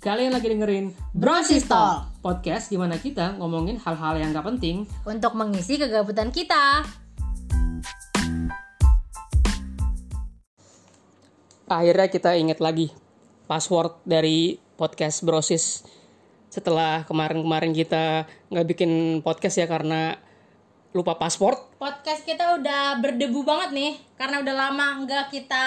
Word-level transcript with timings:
Kalian 0.00 0.32
lagi 0.32 0.48
dengerin 0.48 0.96
Brosistol. 1.12 2.08
Podcast 2.24 2.72
gimana 2.72 2.96
kita 2.96 3.36
ngomongin 3.36 3.76
hal-hal 3.84 4.16
yang 4.16 4.32
gak 4.32 4.48
penting 4.48 4.88
untuk 5.04 5.36
mengisi 5.36 5.76
kegabutan 5.76 6.32
kita. 6.32 6.88
Akhirnya 11.68 12.08
kita 12.08 12.32
ingat 12.32 12.64
lagi 12.64 12.88
password 13.44 14.00
dari 14.08 14.56
podcast 14.80 15.20
Brosis 15.20 15.84
Setelah 16.48 17.04
kemarin-kemarin 17.04 17.76
kita 17.76 18.24
nggak 18.48 18.66
bikin 18.72 19.20
podcast 19.20 19.60
ya 19.60 19.68
karena 19.68 20.16
lupa 20.96 21.20
password 21.20 21.76
Podcast 21.76 22.24
kita 22.24 22.56
udah 22.56 22.96
berdebu 23.04 23.44
banget 23.44 23.70
nih 23.76 23.92
karena 24.16 24.40
udah 24.40 24.54
lama 24.56 25.04
nggak 25.04 25.28
kita 25.28 25.64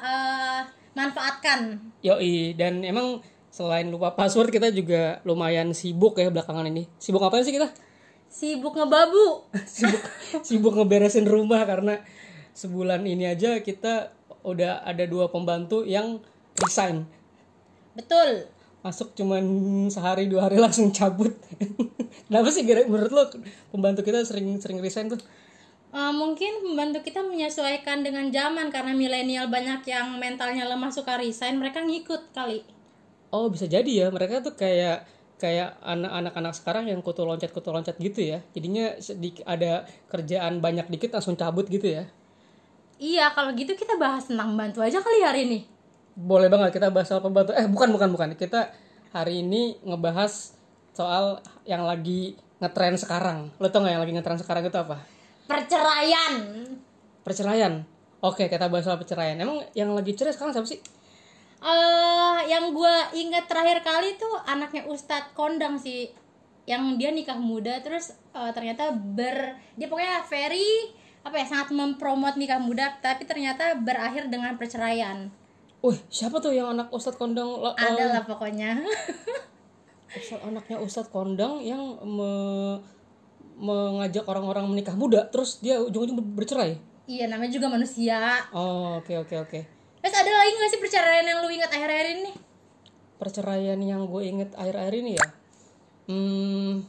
eh, 0.00 0.60
manfaatkan. 0.94 1.78
Yoi, 2.00 2.54
dan 2.56 2.80
emang 2.86 3.20
selain 3.54 3.86
lupa 3.86 4.10
password 4.18 4.50
kita 4.50 4.74
juga 4.74 5.22
lumayan 5.22 5.70
sibuk 5.70 6.18
ya 6.18 6.26
belakangan 6.26 6.66
ini 6.66 6.90
Sibuk 6.98 7.22
apa 7.22 7.38
sih 7.46 7.54
kita? 7.54 7.70
Sibuk 8.26 8.74
ngebabu. 8.74 9.46
sibuk 9.78 10.02
sibuk 10.42 10.74
ngeberesin 10.74 11.22
rumah 11.30 11.62
karena 11.62 12.02
sebulan 12.50 13.06
ini 13.06 13.30
aja 13.30 13.62
kita 13.62 14.10
udah 14.42 14.82
ada 14.82 15.06
dua 15.06 15.30
pembantu 15.30 15.86
yang 15.86 16.18
resign 16.58 17.06
Betul. 17.94 18.50
masuk 18.82 19.14
cuman 19.14 19.42
sehari 19.88 20.26
dua 20.26 20.50
hari 20.50 20.58
langsung 20.64 20.90
cabut 20.90 21.32
kenapa 22.28 22.52
sih 22.52 22.66
menurut 22.66 23.12
lo 23.14 23.24
pembantu 23.72 24.04
kita 24.04 24.20
sering 24.26 24.60
sering 24.60 24.82
resign 24.84 25.08
tuh 25.08 25.22
Eh, 25.94 26.10
mungkin 26.10 26.58
pembantu 26.58 27.06
kita 27.06 27.22
menyesuaikan 27.22 28.02
dengan 28.02 28.26
zaman 28.26 28.66
karena 28.74 28.98
milenial 28.98 29.46
banyak 29.46 29.86
yang 29.86 30.18
mentalnya 30.18 30.66
lemah 30.66 30.90
suka 30.90 31.14
resign, 31.14 31.54
mereka 31.62 31.86
ngikut 31.86 32.34
kali. 32.34 32.66
Oh 33.34 33.50
bisa 33.50 33.66
jadi 33.66 34.06
ya. 34.06 34.06
Mereka 34.14 34.46
tuh 34.46 34.54
kayak 34.54 35.10
kayak 35.42 35.74
anak-anak 35.82 36.34
anak 36.38 36.54
sekarang 36.54 36.86
yang 36.86 37.02
kutu 37.02 37.26
loncat 37.26 37.50
kutu 37.50 37.74
loncat 37.74 37.98
gitu 37.98 38.22
ya. 38.22 38.38
Jadinya 38.54 38.94
sedikit 39.02 39.42
ada 39.42 39.82
kerjaan 40.06 40.62
banyak 40.62 40.86
dikit 40.86 41.18
langsung 41.18 41.34
cabut 41.34 41.66
gitu 41.66 41.90
ya. 41.90 42.06
Iya, 43.02 43.34
kalau 43.34 43.50
gitu 43.58 43.74
kita 43.74 43.98
bahas 43.98 44.30
tentang 44.30 44.54
pembantu 44.54 44.78
aja 44.86 45.02
kali 45.02 45.18
hari 45.26 45.42
ini. 45.50 45.60
boleh 46.14 46.46
banget 46.46 46.78
kita 46.78 46.94
bahas 46.94 47.10
soal 47.10 47.18
pembantu. 47.18 47.50
Eh 47.58 47.66
bukan 47.66 47.90
bukan 47.90 48.08
bukan. 48.14 48.28
Kita 48.38 48.70
hari 49.10 49.42
ini 49.42 49.82
ngebahas 49.82 50.54
soal 50.94 51.42
yang 51.66 51.82
lagi 51.82 52.38
ngetren 52.62 52.94
sekarang. 52.94 53.50
Lo 53.58 53.66
tau 53.66 53.82
gak 53.82 53.98
yang 53.98 54.02
lagi 54.06 54.14
ngetren 54.14 54.38
sekarang 54.38 54.62
itu 54.62 54.78
apa? 54.78 55.02
Perceraian. 55.50 56.34
perceraian. 57.26 57.82
Oke 58.22 58.46
kita 58.46 58.70
bahas 58.70 58.86
soal 58.86 58.94
perceraian. 59.02 59.34
Emang 59.34 59.66
yang 59.74 59.90
lagi 59.90 60.14
cerai 60.14 60.30
sekarang 60.30 60.54
siapa 60.54 60.70
sih 60.70 60.78
eh 61.64 62.38
yang 62.46 62.70
gue 62.70 62.94
ingat 63.16 63.44
terakhir 63.44 63.80
kali 63.80 64.14
tuh 64.14 64.36
anaknya 64.44 64.84
Ustadz 64.84 65.32
Kondang 65.32 65.74
sih 65.74 66.12
yang 66.64 66.96
dia 66.96 67.08
nikah 67.08 67.36
muda 67.36 67.80
terus 67.80 68.12
eh, 68.30 68.52
ternyata 68.52 68.92
ber 68.92 69.56
dia 69.74 69.88
pokoknya 69.88 70.24
very 70.24 70.92
apa 71.20 71.34
ya 71.34 71.46
sangat 71.46 71.72
mempromot 71.72 72.36
nikah 72.36 72.60
muda 72.60 73.00
tapi 73.00 73.24
ternyata 73.24 73.76
berakhir 73.76 74.28
dengan 74.28 74.54
perceraian 74.54 75.32
Wih, 75.80 76.00
siapa 76.08 76.40
tuh 76.40 76.52
yang 76.52 76.72
anak 76.72 76.88
Ustadz 76.88 77.16
Kondang? 77.16 77.60
ada 77.60 78.04
lah 78.10 78.22
pokoknya 78.22 78.80
Ustadz- 80.16 80.40
anaknya 80.42 80.76
Ustadz 80.78 81.08
Kondang 81.08 81.60
yang 81.60 81.80
me- 82.02 82.80
mengajak 83.54 84.24
orang-orang 84.24 84.66
menikah 84.66 84.92
muda, 84.92 85.28
terus 85.28 85.60
dia 85.60 85.78
ujung-ujung 85.78 86.16
ber- 86.16 86.42
bercerai. 86.42 86.74
iya 87.04 87.28
namanya 87.28 87.52
juga 87.52 87.68
manusia 87.68 88.18
Oh, 88.50 88.98
oke 88.98 89.14
oke 89.14 89.36
oke. 89.38 89.60
Terus 90.04 90.20
ada 90.20 90.28
lagi 90.36 90.52
gak 90.52 90.70
sih 90.76 90.80
perceraian 90.84 91.24
yang 91.24 91.40
lu 91.40 91.48
ingat 91.48 91.72
akhir-akhir 91.72 92.08
ini? 92.20 92.32
Perceraian 93.16 93.80
yang 93.80 94.04
gue 94.04 94.20
inget 94.20 94.52
akhir-akhir 94.52 94.94
ini 95.00 95.16
ya, 95.16 95.26
hmm, 96.12 96.84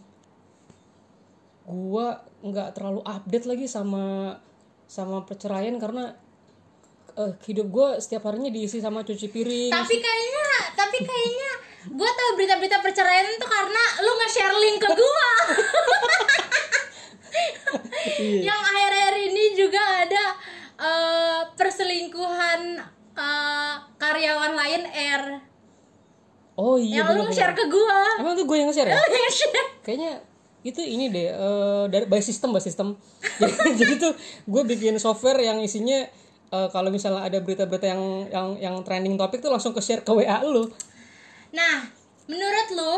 gue 1.66 2.08
nggak 2.44 2.70
terlalu 2.76 3.02
update 3.08 3.48
lagi 3.48 3.72
sama 3.72 4.36
sama 4.86 5.24
perceraian 5.24 5.80
karena 5.80 6.12
eh, 7.16 7.34
hidup 7.48 7.68
gue 7.72 7.88
setiap 8.04 8.28
harinya 8.28 8.52
diisi 8.52 8.84
sama 8.84 9.08
cuci 9.08 9.32
piring. 9.32 9.72
tapi 9.72 9.96
kayaknya 9.98 10.48
tapi 10.76 10.98
kayaknya 11.02 11.52
gue 11.96 12.10
tahu 12.12 12.30
berita-berita 12.36 12.84
perceraian 12.84 13.32
itu 13.32 13.48
karena 13.48 13.84
lu 14.04 14.12
nge-share 14.20 14.58
link 14.60 14.78
ke 14.84 14.90
gue 14.92 15.30
yang 18.52 18.60
akhir-akhir 18.60 19.16
ini 19.32 19.44
juga 19.56 19.82
ada 20.04 20.26
eh, 20.84 21.42
perselingkuhan 21.56 22.94
eh, 23.16 23.76
karyawan 23.98 24.52
Lion 24.54 24.86
Air 24.92 25.24
Oh 26.56 26.80
iya. 26.80 27.04
yang 27.04 27.20
lu 27.20 27.28
share 27.36 27.52
ke 27.52 27.68
gue 27.68 28.00
Emang 28.24 28.32
tuh 28.32 28.48
gue 28.48 28.56
yang 28.56 28.72
nge-share 28.72 28.88
ya? 28.88 28.96
yang 29.28 29.34
share 29.34 29.70
kayaknya 29.84 30.14
itu 30.66 30.82
ini 30.82 31.14
deh 31.14 31.30
eh, 31.30 31.84
dari 31.94 32.10
by 32.10 32.18
system 32.18 32.50
by 32.50 32.58
system. 32.58 32.98
Jadi, 33.38 33.54
jadi 33.78 33.94
tuh 34.02 34.18
gue 34.50 34.64
bikin 34.66 34.98
software 34.98 35.38
yang 35.38 35.62
isinya 35.62 36.10
eh, 36.50 36.68
kalau 36.74 36.90
misalnya 36.90 37.22
ada 37.22 37.38
berita-berita 37.38 37.86
yang 37.86 38.02
yang 38.34 38.48
yang 38.58 38.76
trending 38.82 39.14
topik 39.14 39.46
tuh 39.46 39.54
langsung 39.54 39.78
ke 39.78 39.82
share 39.84 40.02
ke 40.02 40.10
WA 40.10 40.42
lu. 40.42 40.66
Nah 41.54 41.86
menurut 42.26 42.68
lu 42.74 42.94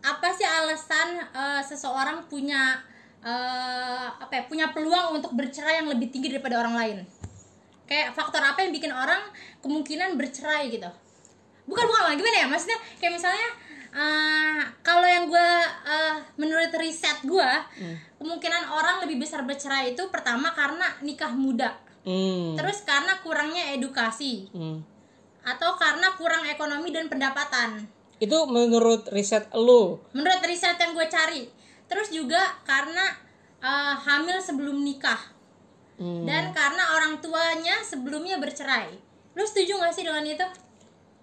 apa 0.00 0.32
sih 0.32 0.48
alasan 0.48 1.28
eh, 1.28 1.60
seseorang 1.60 2.24
punya 2.24 2.80
eh, 3.20 4.06
apa 4.08 4.32
ya 4.32 4.42
punya 4.48 4.66
peluang 4.72 5.20
untuk 5.20 5.36
bercerai 5.36 5.84
yang 5.84 5.92
lebih 5.92 6.08
tinggi 6.08 6.32
daripada 6.32 6.64
orang 6.64 6.72
lain 6.76 6.96
kayak 7.84 8.16
faktor 8.16 8.40
apa 8.40 8.64
yang 8.64 8.72
bikin 8.72 8.92
orang 8.92 9.20
kemungkinan 9.60 10.16
bercerai 10.16 10.72
gitu? 10.72 10.88
Bukan 11.64 11.84
bukan 11.84 12.00
bukan. 12.04 12.16
gimana 12.20 12.36
ya? 12.44 12.46
Maksudnya 12.48 12.78
kayak 13.00 13.12
misalnya 13.16 13.48
eh, 13.94 14.60
kalau 14.84 15.06
yang 15.06 15.28
gue 15.28 15.48
eh, 15.88 16.16
menurut 16.36 16.72
riset 16.76 17.24
gue 17.24 17.50
kemungkinan 18.20 18.68
orang 18.68 19.04
lebih 19.04 19.20
besar 19.20 19.44
bercerai 19.44 19.92
itu 19.92 20.02
pertama 20.08 20.52
karena 20.52 20.88
nikah 21.04 21.32
muda. 21.32 21.80
Hmm. 22.04 22.52
terus 22.52 22.84
karena 22.84 23.16
kurangnya 23.24 23.72
edukasi. 23.72 24.52
Hmm. 24.52 24.84
atau 25.44 25.76
karena 25.76 26.08
kurang 26.16 26.44
ekonomi 26.48 26.88
dan 26.88 27.08
pendapatan. 27.08 27.84
Itu 28.16 28.48
menurut 28.48 29.12
riset 29.12 29.52
lu? 29.52 30.00
Menurut 30.16 30.40
riset 30.40 30.80
yang 30.80 30.96
gue 30.96 31.04
cari. 31.04 31.44
Terus 31.84 32.08
juga 32.08 32.40
karena 32.64 33.04
eh, 33.60 33.94
hamil 34.08 34.40
sebelum 34.40 34.80
nikah 34.80 35.33
Hmm. 35.94 36.26
dan 36.26 36.50
karena 36.50 36.84
orang 36.98 37.22
tuanya 37.22 37.78
sebelumnya 37.86 38.42
bercerai. 38.42 38.90
Lu 39.38 39.44
setuju 39.46 39.78
gak 39.78 39.94
sih 39.94 40.02
dengan 40.02 40.26
itu? 40.26 40.46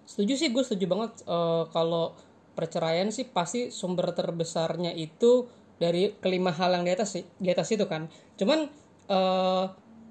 Setuju 0.08 0.32
sih 0.36 0.48
gue 0.48 0.64
setuju 0.64 0.88
banget. 0.88 1.12
Eh, 1.28 1.64
kalau 1.72 2.16
perceraian 2.52 3.08
sih 3.12 3.28
pasti 3.28 3.72
sumber 3.72 4.12
terbesarnya 4.12 4.92
itu 4.92 5.48
dari 5.80 6.12
kelima 6.20 6.52
hal 6.52 6.76
yang 6.76 6.84
di 6.84 6.92
atas 6.92 7.16
sih 7.16 7.24
di 7.36 7.48
atas 7.52 7.68
itu 7.72 7.84
kan. 7.84 8.08
Cuman 8.40 8.68
eh 9.12 9.64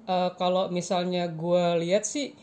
eh, 0.06 0.30
kalau 0.38 0.70
misalnya 0.70 1.26
gue 1.30 1.82
lihat 1.82 2.06
sih 2.06 2.34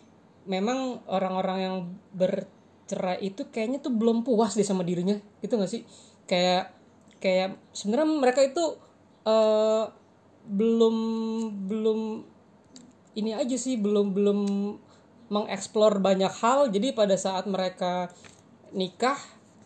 memang 0.47 1.03
orang-orang 1.07 1.57
yang 1.59 1.75
bercerai 2.16 3.22
itu 3.22 3.47
kayaknya 3.51 3.80
tuh 3.80 3.96
belum 3.96 4.28
puas 4.28 4.59
deh 4.59 4.68
sama 4.68 4.84
dirinya. 4.84 5.16
Itu 5.40 5.56
gak 5.56 5.72
sih? 5.72 5.84
Kayak 6.28 6.75
kayak 7.19 7.59
sebenarnya 7.75 8.07
mereka 8.12 8.44
itu 8.44 8.75
eh 9.28 9.99
belum 10.50 10.96
belum 11.70 12.00
ini 13.14 13.38
aja 13.38 13.54
sih 13.54 13.78
belum 13.78 14.18
belum 14.18 14.40
mengeksplor 15.30 16.02
banyak 16.02 16.34
hal. 16.42 16.74
Jadi 16.74 16.92
pada 16.98 17.14
saat 17.16 17.46
mereka 17.46 18.10
nikah 18.74 19.18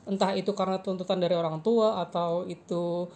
entah 0.04 0.36
itu 0.36 0.52
karena 0.52 0.84
tuntutan 0.84 1.20
dari 1.24 1.32
orang 1.32 1.64
tua 1.64 2.04
atau 2.04 2.44
itu 2.44 3.08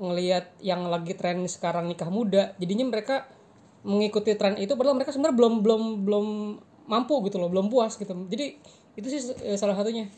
ngelihat 0.00 0.60
yang 0.60 0.88
lagi 0.88 1.16
tren 1.16 1.44
sekarang 1.44 1.84
nikah 1.84 2.08
muda 2.08 2.56
jadinya 2.56 2.88
mereka 2.88 3.28
mengikuti 3.84 4.32
tren 4.36 4.56
itu 4.56 4.72
padahal 4.76 4.96
mereka 4.96 5.12
sebenarnya 5.12 5.36
belum 5.36 5.54
belum 5.60 5.82
belum 6.04 6.26
mampu 6.88 7.20
gitu 7.28 7.40
loh 7.40 7.48
belum 7.48 7.72
puas 7.72 7.96
gitu. 7.96 8.12
Jadi 8.28 8.60
itu 8.96 9.06
sih 9.08 9.20
eh, 9.44 9.56
salah 9.56 9.76
satunya 9.76 10.12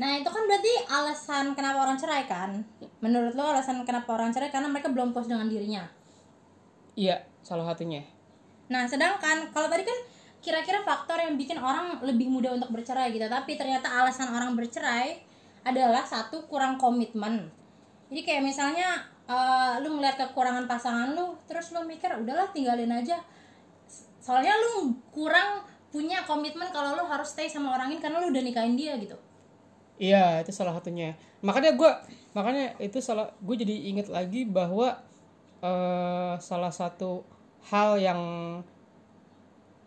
nah 0.00 0.16
itu 0.16 0.32
kan 0.32 0.48
berarti 0.48 0.72
alasan 0.88 1.52
kenapa 1.52 1.84
orang 1.84 2.00
cerai 2.00 2.24
kan? 2.24 2.64
Menurut 3.04 3.36
lo 3.36 3.52
alasan 3.52 3.84
kenapa 3.84 4.16
orang 4.16 4.32
cerai? 4.32 4.48
Karena 4.48 4.72
mereka 4.72 4.88
belum 4.88 5.12
puas 5.12 5.28
dengan 5.28 5.44
dirinya. 5.44 5.84
Iya 6.96 7.20
salah 7.44 7.68
satunya. 7.68 8.00
Nah 8.72 8.88
sedangkan 8.88 9.52
kalau 9.52 9.68
tadi 9.68 9.84
kan 9.84 9.98
kira-kira 10.40 10.80
faktor 10.80 11.20
yang 11.20 11.36
bikin 11.36 11.60
orang 11.60 12.00
lebih 12.00 12.32
mudah 12.32 12.56
untuk 12.56 12.72
bercerai 12.72 13.12
gitu. 13.12 13.28
Tapi 13.28 13.60
ternyata 13.60 13.92
alasan 13.92 14.32
orang 14.32 14.56
bercerai 14.56 15.20
adalah 15.68 16.00
satu 16.08 16.48
kurang 16.48 16.80
komitmen. 16.80 17.52
Jadi 18.08 18.24
kayak 18.24 18.40
misalnya 18.40 19.04
eh, 19.28 19.84
lu 19.84 20.00
ngeliat 20.00 20.16
kekurangan 20.16 20.64
pasangan 20.64 21.12
lu 21.12 21.36
terus 21.44 21.76
lu 21.76 21.84
mikir 21.84 22.08
udahlah 22.16 22.48
tinggalin 22.56 22.88
aja. 22.88 23.20
Soalnya 24.24 24.56
lu 24.56 24.96
kurang 25.12 25.60
punya 25.92 26.24
komitmen 26.24 26.72
kalau 26.72 26.96
lu 26.96 27.04
harus 27.04 27.36
stay 27.36 27.52
sama 27.52 27.76
orang 27.76 27.92
ini 27.92 28.00
karena 28.00 28.24
lu 28.24 28.32
udah 28.32 28.40
nikahin 28.40 28.80
dia 28.80 28.96
gitu 28.96 29.18
Iya, 30.00 30.40
itu 30.40 30.48
salah 30.50 30.72
satunya. 30.72 31.12
Makanya 31.44 31.76
gue, 31.76 31.90
makanya 32.32 32.72
itu 32.80 33.04
salah, 33.04 33.28
gue 33.36 33.52
jadi 33.54 33.92
inget 33.92 34.08
lagi 34.08 34.48
bahwa 34.48 34.96
eh 35.60 36.34
salah 36.40 36.72
satu 36.72 37.20
hal 37.68 38.00
yang 38.00 38.20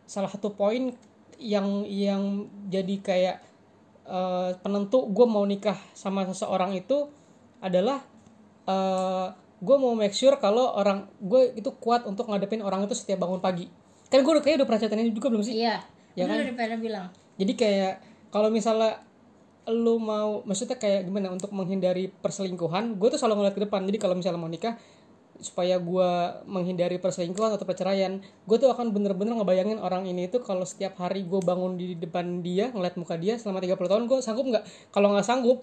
salah 0.05 0.29
satu 0.29 0.53
poin 0.53 0.93
yang 1.41 1.81
yang 1.89 2.45
jadi 2.69 2.95
kayak 3.01 3.37
eh, 4.05 4.49
penentu 4.61 5.09
gue 5.09 5.25
mau 5.25 5.41
nikah 5.43 5.75
sama 5.97 6.29
seseorang 6.29 6.77
itu 6.77 7.09
adalah 7.57 8.05
eh 8.69 9.27
gue 9.63 9.75
mau 9.79 9.95
make 9.95 10.13
sure 10.13 10.35
kalau 10.37 10.75
orang 10.75 11.07
gue 11.23 11.55
itu 11.55 11.71
kuat 11.79 12.03
untuk 12.03 12.27
ngadepin 12.27 12.59
orang 12.61 12.83
itu 12.83 12.93
setiap 12.93 13.23
bangun 13.23 13.39
pagi 13.39 13.65
kan 14.11 14.19
gue 14.21 14.29
udah 14.29 14.43
kayak 14.43 14.59
udah 14.61 14.67
pernah 14.67 14.81
ceritain 14.83 15.01
ini 15.07 15.15
juga 15.15 15.31
belum 15.31 15.41
sih 15.41 15.55
iya 15.57 15.79
Ya 16.13 16.29
kan? 16.29 16.37
udah 16.45 16.53
pernah 16.53 16.77
bilang 16.77 17.05
jadi 17.39 17.53
kayak 17.57 17.93
kalau 18.29 18.51
misalnya 18.51 18.99
lu 19.71 19.95
mau 19.99 20.43
maksudnya 20.43 20.75
kayak 20.75 21.07
gimana 21.07 21.31
untuk 21.31 21.55
menghindari 21.55 22.11
perselingkuhan 22.11 22.99
gue 22.99 23.07
tuh 23.15 23.19
selalu 23.19 23.43
ngeliat 23.43 23.55
ke 23.55 23.63
depan. 23.63 23.81
Jadi 23.87 23.97
kalau 24.01 24.15
misalnya 24.17 24.39
mau 24.39 24.51
nikah 24.51 24.75
supaya 25.43 25.75
gue 25.81 26.09
menghindari 26.47 27.01
perselingkuhan 27.01 27.57
atau 27.57 27.67
perceraian 27.67 28.21
gue 28.21 28.57
tuh 28.59 28.69
akan 28.71 28.95
bener-bener 28.95 29.35
ngebayangin 29.35 29.81
orang 29.81 30.07
ini 30.07 30.31
tuh 30.31 30.39
kalau 30.45 30.63
setiap 30.63 30.95
hari 31.01 31.27
gue 31.27 31.41
bangun 31.43 31.75
di 31.75 31.99
depan 31.99 32.39
dia 32.45 32.71
ngeliat 32.71 32.95
muka 32.95 33.19
dia 33.19 33.35
selama 33.35 33.59
30 33.59 33.75
tahun 33.79 34.03
gue 34.07 34.17
sanggup 34.23 34.45
nggak? 34.47 34.63
Kalau 34.91 35.11
nggak 35.11 35.25
sanggup 35.25 35.57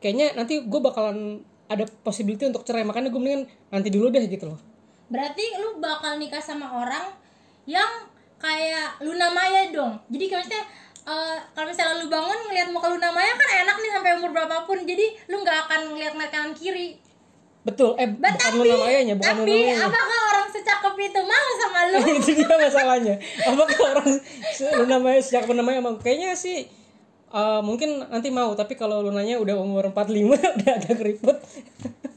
kayaknya 0.00 0.34
nanti 0.34 0.64
gue 0.64 0.80
bakalan 0.80 1.44
ada 1.70 1.86
possibility 2.02 2.50
untuk 2.50 2.66
cerai. 2.66 2.82
Makanya 2.82 3.14
gue 3.14 3.20
mendingan 3.22 3.44
nanti 3.70 3.88
dulu 3.94 4.10
deh 4.10 4.26
gitu 4.26 4.50
loh. 4.50 4.58
Berarti 5.06 5.58
lu 5.62 5.78
bakal 5.78 6.18
nikah 6.18 6.42
sama 6.42 6.66
orang 6.70 7.14
yang 7.70 8.10
kayak 8.40 8.98
Luna 9.04 9.30
Maya 9.30 9.70
dong. 9.70 10.00
Jadi 10.10 10.24
maksudnya 10.32 10.64
eh, 11.06 11.38
kalau 11.54 11.66
misalnya 11.68 11.94
lu 12.02 12.06
bangun 12.08 12.38
ngeliat 12.48 12.68
muka 12.72 12.88
Luna 12.92 13.10
Maya 13.12 13.32
kan 13.36 13.50
enak 13.64 13.76
nih 13.80 13.90
sampai 13.92 14.10
umur 14.20 14.30
berapapun. 14.32 14.84
Jadi 14.84 15.06
lu 15.28 15.40
nggak 15.40 15.58
akan 15.68 15.80
ngeliat 15.94 16.12
ngeliat 16.16 16.32
kanan 16.32 16.52
kiri. 16.52 16.98
Betul. 17.60 17.92
Eh 18.00 18.08
Ba- 18.08 18.32
bukan 18.32 18.52
Luna 18.56 18.76
Mayanya 18.80 19.14
bukan 19.20 19.34
Luna 19.36 19.44
tapi 19.44 19.52
Mayanya 19.52 19.84
apakah 19.84 20.18
orang 20.32 20.46
secakep 20.48 20.94
itu 20.96 21.20
mau 21.20 21.48
sama 21.60 21.80
lu? 21.92 21.98
Itu 22.20 22.30
dia 22.32 22.56
masalahnya. 22.56 23.14
Apakah 23.44 23.78
orang 23.92 24.08
lu 24.80 24.84
namanya 24.88 25.20
sejak 25.20 25.44
namanya 25.52 25.78
emang 25.84 25.96
kayaknya 26.00 26.32
sih 26.32 26.64
eh, 27.30 27.60
mungkin 27.60 28.00
nanti 28.08 28.32
mau. 28.32 28.56
Tapi 28.56 28.74
kalau 28.80 29.04
lu 29.04 29.12
nanya 29.12 29.36
udah 29.36 29.60
umur 29.60 29.92
45 29.92 29.96
udah 30.56 30.72
agak 30.72 30.96
keriput. 30.96 31.36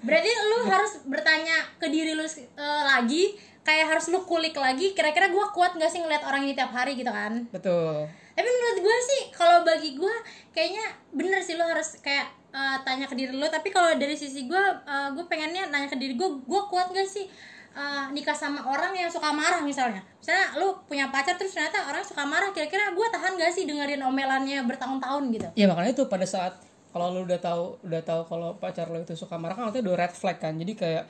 Berarti 0.03 0.31
lu 0.31 0.57
harus 0.67 0.93
bertanya 1.03 1.57
ke 1.75 1.87
diri 1.91 2.15
lu 2.15 2.23
eh, 2.23 2.83
lagi 2.87 3.35
kayak 3.63 3.95
harus 3.95 4.11
lu 4.11 4.21
kulik 4.27 4.53
lagi 4.59 4.91
kira-kira 4.91 5.31
gua 5.31 5.49
kuat 5.55 5.79
nggak 5.79 5.89
sih 5.89 6.03
ngeliat 6.03 6.23
orang 6.27 6.43
ini 6.43 6.53
tiap 6.53 6.71
hari 6.75 6.99
gitu 6.99 7.09
kan? 7.09 7.47
Betul. 7.49 8.07
Tapi 8.33 8.49
menurut 8.49 8.77
gue 8.81 8.97
sih 9.13 9.21
kalau 9.29 9.61
bagi 9.61 9.93
gue 9.93 10.15
kayaknya 10.49 10.89
bener 11.13 11.37
sih 11.37 11.53
lo 11.53 11.69
harus 11.69 12.01
kayak 12.01 12.33
eh, 12.49 12.77
tanya 12.81 13.05
ke 13.05 13.13
diri 13.13 13.33
lo 13.33 13.45
tapi 13.45 13.69
kalau 13.69 13.93
dari 13.93 14.17
sisi 14.17 14.49
gue 14.49 14.63
eh, 14.89 15.09
gue 15.13 15.25
pengennya 15.29 15.69
nanya 15.69 15.85
ke 15.85 15.97
diri 15.97 16.17
gue 16.17 16.29
gue 16.41 16.61
kuat 16.65 16.89
gak 16.89 17.05
sih 17.05 17.29
eh, 17.77 18.05
nikah 18.09 18.33
sama 18.33 18.65
orang 18.65 18.97
yang 18.97 19.09
suka 19.09 19.29
marah 19.29 19.61
misalnya? 19.61 20.01
Misalnya 20.17 20.57
lo 20.57 20.81
punya 20.89 21.13
pacar 21.13 21.37
terus 21.37 21.53
ternyata 21.53 21.85
orang 21.85 22.01
suka 22.01 22.25
marah 22.25 22.49
kira-kira 22.49 22.89
gue 22.89 23.07
tahan 23.13 23.37
gak 23.37 23.53
sih 23.53 23.69
dengerin 23.69 24.01
omelannya 24.01 24.65
bertahun-tahun 24.65 25.23
gitu? 25.29 25.47
Ya 25.53 25.69
makanya 25.69 25.93
itu 25.93 26.03
pada 26.09 26.25
saat 26.25 26.57
kalau 26.89 27.13
lu 27.13 27.29
udah 27.29 27.37
tahu 27.37 27.77
udah 27.85 28.01
tahu 28.01 28.21
kalau 28.29 28.57
pacar 28.57 28.89
lu 28.89 29.01
itu 29.01 29.13
suka 29.13 29.37
marah 29.37 29.53
kan 29.53 29.69
artinya 29.69 29.93
udah 29.93 29.95
red 30.01 30.13
flag 30.13 30.41
kan. 30.41 30.57
Jadi 30.57 30.73
kayak 30.73 31.05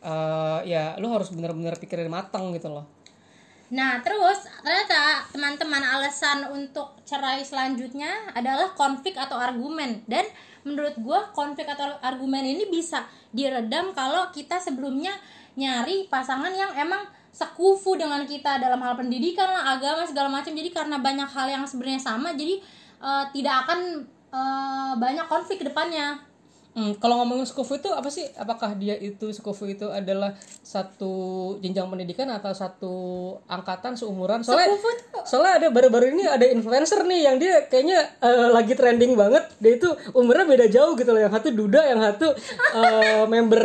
eh, 0.00 0.58
ya 0.68 0.96
lu 0.98 1.12
harus 1.12 1.32
bener-bener 1.32 1.76
pikirin 1.76 2.10
matang 2.10 2.52
gitu 2.56 2.68
loh 2.72 3.00
Nah, 3.70 4.02
terus 4.02 4.50
ternyata 4.66 5.30
teman-teman 5.30 5.78
alasan 5.78 6.42
untuk 6.50 6.98
cerai 7.06 7.46
selanjutnya 7.46 8.34
adalah 8.34 8.74
konflik 8.74 9.14
atau 9.14 9.38
argumen. 9.38 10.02
Dan 10.10 10.26
menurut 10.66 10.98
gua 10.98 11.30
konflik 11.30 11.70
atau 11.70 11.86
argumen 12.02 12.42
ini 12.42 12.66
bisa 12.66 13.06
diredam 13.30 13.94
kalau 13.94 14.26
kita 14.34 14.58
sebelumnya 14.58 15.14
nyari 15.54 16.10
pasangan 16.10 16.50
yang 16.50 16.74
emang 16.74 17.06
sekufu 17.30 17.94
dengan 17.94 18.26
kita 18.26 18.58
dalam 18.58 18.82
hal 18.82 18.98
pendidikan 18.98 19.46
lah, 19.46 19.78
agama 19.78 20.02
segala 20.02 20.26
macam. 20.26 20.50
Jadi 20.50 20.70
karena 20.74 20.98
banyak 20.98 21.30
hal 21.30 21.46
yang 21.46 21.62
sebenarnya 21.62 22.02
sama, 22.02 22.34
jadi 22.34 22.58
eh, 22.98 23.24
tidak 23.30 23.54
akan 23.66 24.02
eh, 24.34 24.92
banyak 24.98 25.26
konflik 25.30 25.62
ke 25.62 25.70
depannya. 25.70 26.18
Hmm, 26.70 26.94
kalau 27.02 27.18
ngomongin 27.18 27.42
sekufu 27.42 27.76
itu 27.76 27.90
apa 27.90 28.06
sih? 28.08 28.22
Apakah 28.38 28.78
dia 28.78 28.94
itu 28.94 29.34
sekufu 29.34 29.66
itu 29.66 29.90
adalah 29.90 30.38
satu 30.62 31.12
jenjang 31.58 31.90
pendidikan 31.90 32.30
atau 32.30 32.54
satu 32.54 32.94
angkatan 33.44 33.98
seumuran? 33.98 34.46
Soalnya, 34.46 34.78
tuh- 34.78 35.26
soalnya 35.26 35.52
ada 35.58 35.68
baru-baru 35.68 36.14
ini 36.14 36.30
ada 36.30 36.46
influencer 36.46 37.02
nih 37.02 37.26
yang 37.26 37.36
dia 37.42 37.66
kayaknya 37.66 37.98
eh, 38.22 38.48
lagi 38.48 38.78
trending 38.78 39.18
banget. 39.18 39.50
Dia 39.58 39.82
itu 39.82 39.88
umurnya 40.14 40.46
beda 40.46 40.66
jauh 40.70 40.94
gitu 40.94 41.10
loh. 41.10 41.18
Yang 41.18 41.42
satu 41.42 41.48
duda, 41.50 41.80
yang 41.82 42.00
satu 42.00 42.26
eh, 42.78 43.24
member 43.26 43.64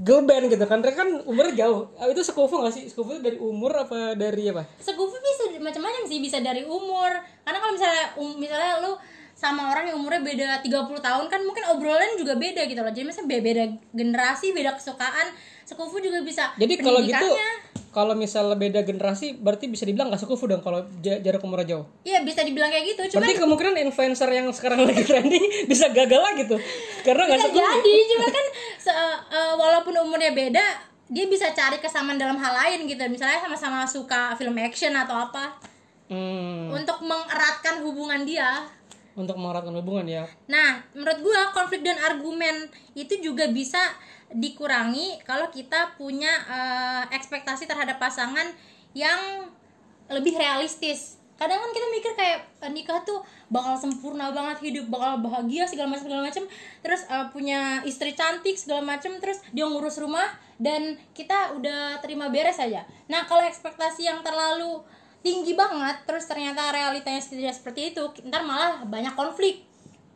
girl 0.00 0.24
band 0.24 0.48
gitu 0.48 0.64
kan. 0.64 0.80
Mereka 0.80 0.96
kan 0.96 1.10
umurnya 1.28 1.68
jauh. 1.68 1.92
Ah, 2.00 2.08
Itu 2.08 2.24
sekufu 2.24 2.56
nggak 2.56 2.72
sih? 2.72 2.84
Sekufu 2.88 3.14
itu 3.14 3.22
dari 3.22 3.36
umur 3.36 3.76
apa 3.76 4.16
dari 4.16 4.48
apa? 4.48 4.64
Sekufu 4.80 5.12
bisa 5.12 5.60
macam-macam 5.60 6.08
sih, 6.08 6.18
bisa 6.18 6.40
dari 6.40 6.64
umur. 6.64 7.20
Karena 7.44 7.58
kalau 7.60 7.72
misalnya 7.76 8.04
um, 8.16 8.32
misalnya 8.40 8.80
lu 8.80 8.92
sama 9.40 9.72
orang 9.72 9.88
yang 9.88 9.96
umurnya 9.96 10.20
beda 10.20 10.60
30 10.60 10.68
tahun 11.00 11.24
kan 11.26 11.40
mungkin 11.40 11.64
obrolan 11.66 12.12
juga 12.14 12.36
beda 12.36 12.60
gitu 12.62 12.76
loh. 12.78 12.92
Jadi 12.92 13.06
misalnya 13.06 13.28
be- 13.30 13.40
beda 13.42 13.64
generasi, 13.90 14.52
beda 14.52 14.76
kesukaan. 14.76 15.32
Sekufu 15.64 15.96
juga 15.96 16.20
bisa 16.20 16.52
Jadi 16.54 16.76
kalau 16.76 17.00
gitu, 17.00 17.26
kalau 17.88 18.12
misalnya 18.12 18.52
beda 18.52 18.80
generasi, 18.82 19.32
berarti 19.34 19.64
bisa 19.66 19.82
dibilang 19.82 20.10
nggak 20.10 20.20
sekufu 20.20 20.44
dong 20.44 20.60
kalau 20.60 20.84
ja- 21.00 21.16
jarak 21.18 21.40
umurnya 21.40 21.72
jauh. 21.72 21.86
Iya, 22.02 22.20
bisa 22.20 22.42
dibilang 22.42 22.68
kayak 22.68 22.84
gitu. 22.86 23.00
Cuma 23.08 23.24
Berarti 23.24 23.40
kemungkinan 23.40 23.74
influencer 23.80 24.28
yang 24.28 24.46
sekarang 24.50 24.84
lagi 24.84 25.00
trending 25.00 25.40
bisa 25.72 25.88
gagal 25.88 26.20
lah 26.20 26.32
gitu. 26.36 26.60
Karena 27.00 27.22
nggak 27.24 27.38
bisa 27.38 27.48
sekufu. 27.48 27.64
jadi, 27.64 27.94
cuma 28.08 28.26
kan 28.28 28.46
se- 28.76 28.98
eh, 29.30 29.52
walaupun 29.56 29.94
umurnya 29.96 30.30
beda, 30.30 30.64
dia 31.06 31.24
bisa 31.26 31.48
cari 31.50 31.78
kesamaan 31.78 32.14
dalam 32.14 32.36
hal 32.36 32.52
lain 32.52 32.84
gitu. 32.84 33.00
Misalnya 33.08 33.40
sama-sama 33.40 33.88
suka 33.88 34.36
film 34.36 34.54
action 34.58 34.92
atau 34.92 35.16
apa 35.16 35.56
Hmm, 36.06 36.66
untuk 36.68 36.98
mengeratkan 37.00 37.80
hubungan 37.80 38.20
dia. 38.22 38.66
Untuk 39.20 39.36
mengeratkan 39.36 39.76
hubungan 39.76 40.08
ya. 40.08 40.24
Nah, 40.48 40.80
menurut 40.96 41.20
gua 41.20 41.40
konflik 41.52 41.84
dan 41.84 42.00
argumen 42.00 42.72
itu 42.96 43.20
juga 43.20 43.46
bisa 43.52 43.78
dikurangi 44.30 45.20
kalau 45.26 45.50
kita 45.50 45.98
punya 45.98 46.30
eh, 46.48 47.02
ekspektasi 47.14 47.66
terhadap 47.66 48.00
pasangan 48.00 48.48
yang 48.96 49.50
lebih 50.10 50.34
realistis. 50.38 51.18
Kadang 51.40 51.56
kan 51.56 51.72
kita 51.72 51.86
mikir 51.88 52.12
kayak 52.14 52.38
eh, 52.62 52.70
nikah 52.70 53.00
tuh 53.02 53.24
bakal 53.48 53.74
sempurna 53.74 54.30
banget 54.30 54.60
hidup, 54.70 54.92
bakal 54.92 55.24
bahagia 55.24 55.66
segala 55.66 55.96
macam 55.96 56.06
segala 56.06 56.22
macam. 56.26 56.44
Terus 56.84 57.02
eh, 57.06 57.26
punya 57.34 57.60
istri 57.82 58.14
cantik 58.14 58.54
segala 58.54 58.86
macam, 58.86 59.18
terus 59.18 59.42
dia 59.50 59.66
ngurus 59.66 59.98
rumah 59.98 60.30
dan 60.60 61.00
kita 61.16 61.56
udah 61.56 61.98
terima 62.04 62.28
beres 62.28 62.60
aja. 62.60 62.86
Nah, 63.08 63.24
kalau 63.26 63.42
ekspektasi 63.42 64.06
yang 64.06 64.20
terlalu 64.22 64.84
tinggi 65.20 65.52
banget, 65.52 66.08
terus 66.08 66.24
ternyata 66.24 66.72
realitanya 66.72 67.20
tidak 67.20 67.52
seperti 67.52 67.92
itu, 67.92 68.02
ntar 68.28 68.44
malah 68.44 68.84
banyak 68.88 69.12
konflik. 69.12 69.64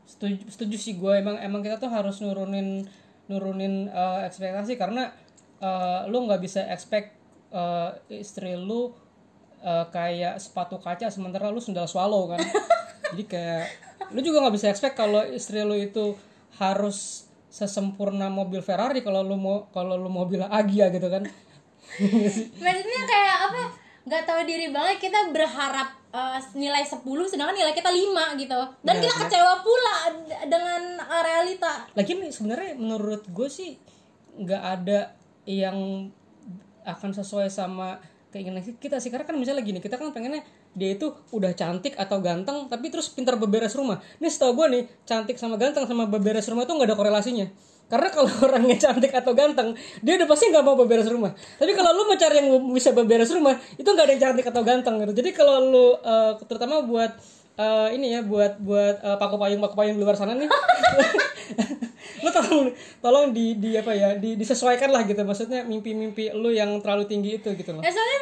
Setuju, 0.05 0.49
setuju 0.49 0.77
sih 0.77 0.95
gue 0.97 1.13
emang 1.17 1.41
emang 1.41 1.65
kita 1.65 1.81
tuh 1.81 1.89
harus 1.89 2.21
nurunin 2.21 2.85
nurunin 3.29 3.89
eh, 3.89 4.21
ekspektasi 4.29 4.77
karena 4.77 5.13
eh, 5.61 6.01
lu 6.09 6.29
nggak 6.29 6.41
bisa 6.45 6.65
expect 6.69 7.17
eh, 7.53 7.91
istri 8.21 8.57
lu 8.57 8.93
eh, 9.65 9.87
kayak 9.89 10.41
sepatu 10.41 10.77
kaca 10.81 11.09
sementara 11.09 11.49
lu 11.49 11.61
sendal 11.61 11.89
swallow 11.89 12.33
kan. 12.33 12.41
Jadi 13.13 13.25
kayak 13.29 13.65
lu 14.13 14.21
juga 14.21 14.45
nggak 14.45 14.57
bisa 14.57 14.69
expect 14.69 14.97
kalau 14.97 15.25
istri 15.25 15.65
lu 15.65 15.77
itu 15.77 16.17
harus 16.61 17.29
sesempurna 17.49 18.29
mobil 18.29 18.61
Ferrari 18.61 19.01
kalau 19.01 19.23
lu 19.23 19.39
mau 19.39 19.69
kalau 19.73 19.97
lu 19.97 20.13
mobil 20.13 20.45
Agia 20.45 20.93
gitu 20.93 21.09
kan. 21.09 21.25
maksudnya 22.65 23.03
kayak 23.07 23.37
apa 23.47 23.84
nggak 24.05 24.23
tahu 24.29 24.41
diri 24.45 24.69
banget 24.69 25.09
kita 25.09 25.33
berharap 25.33 25.97
eh, 26.13 26.39
nilai 26.57 26.85
10 26.85 27.01
sedangkan 27.05 27.57
nilai 27.57 27.73
kita 27.73 27.89
5 27.89 28.41
gitu 28.41 28.61
dan 28.85 28.95
kita 29.01 29.15
kecewa 29.25 29.55
pula 29.65 29.97
dengan 30.45 30.83
eh, 31.01 31.23
realita 31.25 31.89
Lagian 31.97 32.21
sebenarnya 32.29 32.77
menurut 32.77 33.25
gue 33.25 33.49
sih 33.49 33.81
nggak 34.37 34.63
ada 34.63 35.17
yang 35.49 36.09
akan 36.85 37.11
sesuai 37.17 37.49
sama 37.49 37.97
keinginan 38.35 38.61
kita 38.61 38.99
sih 38.99 39.15
karena 39.15 39.25
kan 39.25 39.39
misalnya 39.39 39.63
gini 39.63 39.79
kita 39.79 39.95
kan 39.95 40.11
pengennya 40.11 40.43
dia 40.75 40.99
itu 40.99 41.15
udah 41.31 41.55
cantik 41.55 41.95
atau 41.95 42.19
ganteng 42.19 42.67
tapi 42.67 42.91
terus 42.91 43.07
pintar 43.07 43.39
beberes 43.39 43.79
rumah. 43.79 44.03
Ini 44.19 44.27
setahu 44.27 44.59
gue 44.59 44.67
nih 44.75 44.83
cantik 45.07 45.39
sama 45.39 45.55
ganteng 45.55 45.87
sama 45.87 46.11
beberes 46.11 46.51
rumah 46.51 46.67
itu 46.67 46.75
nggak 46.75 46.91
ada 46.91 46.99
korelasinya. 46.99 47.47
Karena 47.89 48.09
kalau 48.09 48.31
orangnya 48.47 48.77
cantik 48.81 49.13
atau 49.13 49.33
ganteng, 49.37 49.77
dia 50.01 50.15
udah 50.17 50.29
pasti 50.29 50.51
nggak 50.51 50.65
mau 50.65 50.77
beberes 50.77 51.09
rumah. 51.09 51.33
Tapi 51.35 51.73
kalau 51.77 51.91
lu 51.93 52.03
mau 52.09 52.17
cari 52.17 52.35
yang 52.41 52.49
bisa 52.73 52.91
beberes 52.97 53.31
rumah, 53.31 53.55
itu 53.77 53.87
nggak 53.87 54.05
ada 54.05 54.13
yang 54.17 54.23
cantik 54.31 54.47
atau 54.49 54.63
ganteng 54.65 54.95
gitu. 55.05 55.13
Jadi 55.23 55.31
kalau 55.37 55.57
lu 55.61 55.87
eh, 56.01 56.33
terutama 56.49 56.83
buat 56.83 57.13
eh, 57.61 57.89
ini 57.97 58.17
ya, 58.17 58.21
buat 58.25 58.59
buat 58.59 58.97
eh, 59.05 59.17
paku 59.21 59.37
payung 59.37 59.61
paku 59.61 59.75
payung 59.77 59.97
di 60.01 60.03
luar 60.03 60.17
sana 60.17 60.33
nih, 60.35 60.49
lu 62.25 62.31
tolong 62.33 62.73
tolong 63.05 63.27
di 63.37 63.61
di 63.61 63.77
apa 63.77 63.93
ya, 63.93 64.17
di, 64.17 64.35
disesuaikan 64.35 64.89
lah 64.89 65.05
gitu. 65.05 65.21
Maksudnya 65.21 65.63
mimpi-mimpi 65.69 66.33
lu 66.33 66.51
yang 66.51 66.81
terlalu 66.81 67.05
tinggi 67.05 67.37
itu 67.37 67.53
gitu 67.53 67.71
loh. 67.77 67.83
ya 67.85 67.93
soalnya 67.93 68.19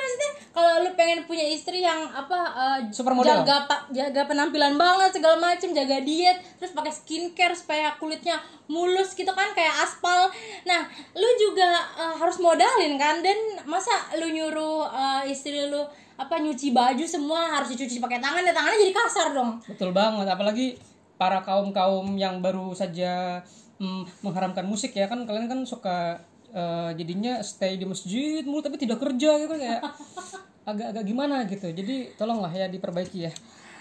kalau 0.52 0.84
lu 0.84 0.92
pengen 0.92 1.24
punya 1.24 1.42
istri 1.48 1.80
yang 1.80 2.12
apa 2.12 2.38
eh, 2.52 2.78
Supermodel. 2.92 3.40
jaga 3.40 3.64
pa- 3.64 3.88
jaga 3.88 4.28
penampilan 4.28 4.76
banget 4.76 5.16
segala 5.16 5.40
macem 5.40 5.72
jaga 5.72 6.04
diet 6.04 6.38
terus 6.60 6.76
pakai 6.76 6.92
skincare 6.92 7.56
supaya 7.56 7.96
kulitnya 7.96 8.36
mulus 8.68 9.16
gitu 9.16 9.32
kan 9.32 9.56
kayak 9.56 9.72
aspal. 9.80 10.28
Nah 10.68 10.84
lu 11.16 11.28
juga 11.40 11.68
eh, 11.96 12.14
harus 12.20 12.36
modalin 12.36 13.00
kan? 13.00 13.24
Dan 13.24 13.64
masa 13.64 13.92
lu 14.20 14.28
nyuruh 14.28 14.84
eh, 14.92 15.32
istri 15.32 15.56
lu 15.66 15.80
apa 16.12 16.38
nyuci 16.38 16.70
baju 16.70 17.04
semua 17.08 17.56
harus 17.56 17.72
dicuci 17.72 17.98
pakai 17.98 18.20
tangan 18.20 18.44
dan 18.44 18.52
tangannya 18.52 18.78
jadi 18.84 18.94
kasar 18.94 19.26
dong. 19.32 19.58
Betul 19.64 19.90
banget, 19.96 20.28
apalagi 20.28 20.76
para 21.16 21.40
kaum 21.40 21.72
kaum 21.72 22.14
yang 22.20 22.44
baru 22.44 22.76
saja 22.76 23.40
mm, 23.80 24.20
mengharamkan 24.20 24.68
musik 24.68 24.92
ya. 24.92 25.08
Kan 25.08 25.24
kalian 25.24 25.48
kan 25.48 25.64
suka 25.64 26.20
eh, 26.52 26.90
jadinya 26.94 27.40
stay 27.40 27.80
di 27.80 27.88
masjid 27.88 28.44
mulu 28.46 28.62
tapi 28.62 28.76
tidak 28.76 29.00
kerja 29.00 29.40
gitu 29.40 29.54
kayak 29.56 29.80
agak-agak 30.70 31.04
gimana 31.04 31.42
gitu 31.50 31.66
jadi 31.74 32.14
tolonglah 32.14 32.52
ya 32.54 32.70
diperbaiki 32.70 33.18
ya 33.26 33.32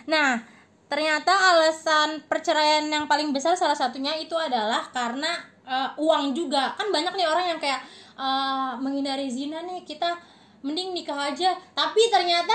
Nah, 0.10 0.42
ternyata 0.90 1.34
alasan 1.54 2.26
perceraian 2.26 2.86
yang 2.90 3.06
paling 3.06 3.30
besar 3.30 3.54
salah 3.54 3.78
satunya 3.78 4.16
itu 4.18 4.34
adalah 4.34 4.90
karena 4.90 5.30
eh, 5.68 5.90
uang 6.00 6.34
juga. 6.34 6.74
Kan 6.78 6.90
banyak 6.90 7.14
nih 7.14 7.28
orang 7.28 7.46
yang 7.56 7.60
kayak 7.62 7.82
eh, 8.18 8.72
menghindari 8.82 9.30
zina 9.30 9.62
nih, 9.66 9.86
kita 9.86 10.18
mending 10.66 10.94
nikah 10.96 11.32
aja. 11.32 11.54
Tapi 11.74 12.02
ternyata 12.10 12.54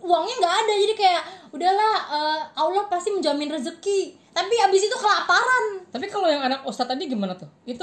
uangnya 0.00 0.34
nggak 0.40 0.56
ada, 0.64 0.72
jadi 0.88 0.94
kayak 0.96 1.22
udahlah 1.52 1.94
eh, 2.16 2.40
Allah 2.56 2.84
pasti 2.88 3.12
menjamin 3.12 3.50
rezeki. 3.52 4.16
Tapi 4.30 4.54
abis 4.62 4.86
itu 4.86 4.94
kelaparan. 4.94 5.82
tapi 5.90 6.06
kalau 6.06 6.30
yang 6.30 6.38
anak 6.38 6.62
ustadz 6.62 6.94
tadi 6.94 7.10
gimana 7.10 7.34
tuh 7.34 7.50
itu 7.66 7.82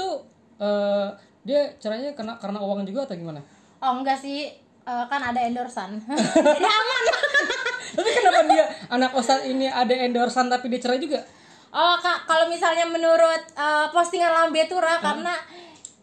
eh, 0.56 1.08
dia 1.42 1.74
caranya 1.78 2.10
kena 2.12 2.34
karena 2.36 2.58
uang 2.58 2.82
juga 2.82 3.04
atau 3.04 3.14
gimana 3.14 3.40
Oh 3.78 3.94
enggak 3.94 4.18
sih, 4.18 4.50
Eh, 4.88 5.04
kan 5.06 5.20
ada 5.20 5.44
endorsan. 5.44 6.00
jadi 6.56 6.64
aman. 6.64 7.04
tapi 7.96 8.08
kenapa 8.08 8.40
dia 8.48 8.64
anak 8.88 9.12
ustadz 9.12 9.44
ini 9.44 9.68
ada 9.68 9.92
endorsan 9.92 10.48
tapi 10.48 10.72
dia 10.72 10.80
cerai 10.80 10.96
juga 10.96 11.20
Oh, 11.68 12.00
Kak, 12.00 12.24
kalau 12.24 12.48
misalnya 12.48 12.88
menurut 12.88 13.42
eh, 13.52 13.86
postingan 13.92 14.32
Lambe 14.32 14.64
Tura 14.64 14.96
karena 14.98 15.36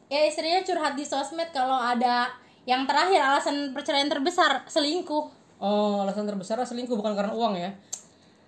ya 0.05 0.21
istrinya 0.21 0.61
curhat 0.61 0.93
di 0.93 1.01
sosmed 1.01 1.49
kalau 1.49 1.73
ada 1.73 2.29
yang 2.69 2.85
terakhir 2.85 3.17
alasan 3.17 3.73
perceraian 3.73 4.05
terbesar 4.05 4.61
selingkuh. 4.65 5.25
Oh, 5.57 6.05
alasan 6.05 6.29
terbesar 6.29 6.61
selingkuh 6.61 6.93
bukan 6.93 7.17
karena 7.17 7.33
uang 7.33 7.57
ya. 7.57 7.73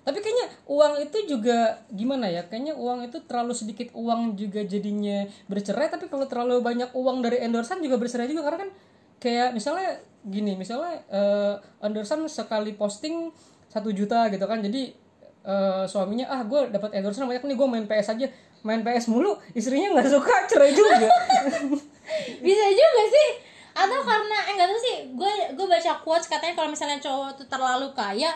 Tapi 0.08 0.24
kayaknya 0.24 0.48
uang 0.72 0.94
itu 1.04 1.18
juga 1.28 1.84
gimana 1.92 2.32
ya? 2.32 2.48
Kayaknya 2.48 2.80
uang 2.80 3.12
itu 3.12 3.20
terlalu 3.28 3.52
sedikit 3.52 3.92
uang 3.92 4.40
juga 4.40 4.64
jadinya 4.64 5.28
bercerai. 5.52 5.92
Tapi 5.92 6.08
kalau 6.08 6.24
terlalu 6.32 6.64
banyak 6.64 6.96
uang 6.96 7.20
dari 7.20 7.44
endorsan 7.44 7.84
juga 7.84 8.00
bercerai 8.00 8.32
juga 8.32 8.48
karena 8.48 8.64
kan 8.64 8.70
kayak 9.20 9.52
misalnya 9.52 10.00
gini, 10.24 10.56
misalnya 10.56 11.04
eh, 11.12 11.60
endorsan 11.84 12.24
sekali 12.32 12.72
posting 12.80 13.36
satu 13.68 13.92
juta 13.92 14.32
gitu 14.32 14.48
kan. 14.48 14.64
Jadi 14.64 14.96
eh, 15.44 15.84
suaminya 15.92 16.32
ah 16.32 16.40
gue 16.48 16.72
dapat 16.72 16.96
endorsan 16.96 17.28
banyak 17.28 17.44
nih 17.44 17.56
gue 17.60 17.68
main 17.68 17.84
PS 17.84 18.16
aja 18.16 18.32
main 18.64 18.82
PS 18.82 19.12
mulu 19.12 19.38
istrinya 19.54 19.92
nggak 19.92 20.08
suka 20.08 20.36
cerai 20.50 20.72
juga 20.72 21.08
Bisa 22.48 22.66
juga 22.72 23.04
sih. 23.12 23.30
Atau 23.78 24.00
karena 24.02 24.38
eh 24.50 24.52
enggak 24.58 24.68
tahu 24.72 24.80
sih, 24.80 24.96
gue 25.14 25.34
gue 25.54 25.68
baca 25.68 25.92
quotes 26.02 26.32
katanya 26.32 26.56
kalau 26.56 26.72
misalnya 26.72 26.98
cowok 26.98 27.44
tuh 27.44 27.48
terlalu 27.52 27.92
kaya 27.94 28.32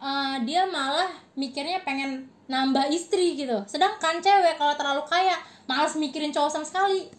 eh, 0.00 0.36
dia 0.44 0.68
malah 0.68 1.10
mikirnya 1.36 1.82
pengen 1.84 2.28
nambah 2.46 2.86
istri 2.90 3.34
gitu. 3.34 3.62
Sedangkan 3.66 4.22
cewek 4.22 4.54
kalau 4.56 4.74
terlalu 4.78 5.02
kaya 5.06 5.36
malas 5.66 5.98
mikirin 5.98 6.30
cowok 6.30 6.50
sama 6.50 6.66
sekali. 6.66 7.10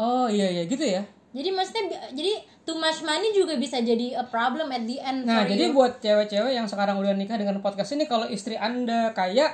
oh 0.00 0.26
iya 0.26 0.48
iya 0.48 0.64
gitu 0.66 0.82
ya 0.82 1.04
Jadi 1.32 1.48
maksudnya 1.52 1.84
jadi 2.12 2.32
too 2.68 2.76
much 2.76 3.00
money 3.02 3.32
juga 3.32 3.56
bisa 3.56 3.80
jadi 3.80 4.20
a 4.20 4.24
problem 4.28 4.68
at 4.68 4.84
the 4.84 5.00
end. 5.00 5.24
Nah, 5.24 5.48
jadi 5.48 5.70
you. 5.70 5.74
buat 5.74 5.98
cewek-cewek 5.98 6.52
yang 6.52 6.68
sekarang 6.68 7.00
udah 7.00 7.16
nikah 7.16 7.40
dengan 7.40 7.58
podcast 7.64 7.96
ini, 7.96 8.04
kalau 8.04 8.28
istri 8.28 8.54
anda 8.54 9.10
kaya, 9.16 9.48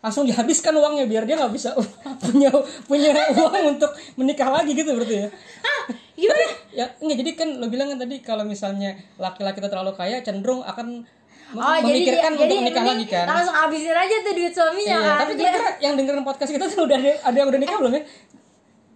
langsung 0.00 0.24
dihabiskan 0.24 0.72
uangnya 0.72 1.04
biar 1.04 1.28
dia 1.28 1.36
nggak 1.36 1.52
bisa 1.52 1.76
punya 2.24 2.48
punya 2.88 3.12
uang 3.34 3.76
untuk 3.76 3.92
menikah 4.16 4.48
lagi 4.48 4.72
gitu 4.72 4.96
berarti 4.96 5.26
ya. 5.26 5.28
Hah, 5.60 5.80
gimana? 6.16 6.46
Ya, 6.72 6.86
enggak 7.02 7.16
jadi 7.20 7.30
kan 7.36 7.48
lo 7.60 7.66
bilang 7.68 7.92
kan 7.92 7.98
tadi 8.00 8.16
kalau 8.24 8.48
misalnya 8.48 8.96
laki-laki 9.20 9.60
itu 9.60 9.68
terlalu 9.68 9.92
kaya 9.94 10.24
cenderung 10.24 10.64
akan 10.64 11.04
Oh, 11.50 11.76
memikirkan 11.80 12.32
jadi 12.34 12.44
untuk 12.50 12.60
menikah 12.60 12.84
lagi 12.84 13.06
kan. 13.06 13.24
langsung 13.24 13.56
habisin 13.56 13.92
aja 13.92 14.14
tuh 14.20 14.32
duit 14.32 14.52
suaminya 14.52 14.84
Iya, 14.90 14.98
kan. 15.00 15.16
tapi 15.18 15.32
Dia- 15.32 15.40
kira-kira 15.48 15.68
yang 15.80 15.94
dengerin 15.96 16.20
podcast 16.22 16.50
kita 16.50 16.64
tuh 16.66 16.84
udah 16.84 16.96
ada, 16.98 17.12
ada 17.24 17.36
yang 17.36 17.48
udah 17.48 17.56
nikah 17.58 17.76
belum 17.78 17.94
ya? 17.94 18.02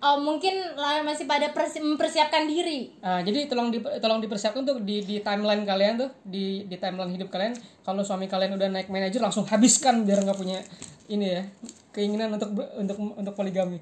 oh, 0.02 0.16
mungkin 0.18 0.54
lah 0.74 1.00
masih 1.00 1.24
pada 1.24 1.48
persi- 1.48 1.78
mempersiapkan 1.78 2.44
diri. 2.44 2.90
Ah, 2.98 3.18
jadi 3.18 3.46
tolong 3.46 3.70
di, 3.70 3.78
tolong 3.96 4.18
dipersiapkan 4.18 4.62
tuh 4.62 4.76
di 4.78 5.00
di 5.00 5.16
timeline 5.18 5.62
kalian 5.62 5.94
tuh 5.96 6.10
di 6.20 6.66
di 6.66 6.76
timeline 6.76 7.08
hidup 7.08 7.30
kalian 7.30 7.54
kalau 7.80 8.02
suami 8.02 8.26
kalian 8.26 8.52
udah 8.52 8.68
naik 8.68 8.88
manajer 8.88 9.18
langsung 9.18 9.46
habiskan 9.46 10.02
biar 10.02 10.20
nggak 10.20 10.34
punya 10.34 10.58
ini 11.06 11.26
ya 11.30 11.42
keinginan 11.90 12.28
untuk 12.30 12.50
untuk 12.74 12.96
untuk 13.14 13.32
poligami. 13.32 13.78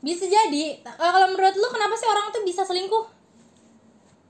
Bisa 0.00 0.24
jadi. 0.24 0.80
Eh, 0.80 1.10
kalau 1.12 1.28
menurut 1.28 1.52
lu 1.52 1.68
kenapa 1.68 1.92
sih 1.92 2.08
orang 2.08 2.32
tuh 2.32 2.40
bisa 2.40 2.64
selingkuh? 2.64 3.04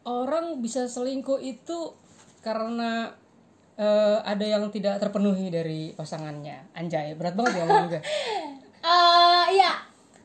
Orang 0.02 0.58
bisa 0.58 0.84
selingkuh 0.84 1.38
itu 1.38 1.94
karena 2.40 3.14
eh, 3.80 4.18
ada 4.20 4.44
yang 4.44 4.68
tidak 4.68 5.00
terpenuhi 5.00 5.48
dari 5.48 5.96
pasangannya. 5.96 6.76
Anjay, 6.76 7.16
berat 7.16 7.32
banget 7.32 7.64
ya 7.64 7.64
juga. 7.88 8.00
Eh, 8.80 9.60
iya. 9.60 9.76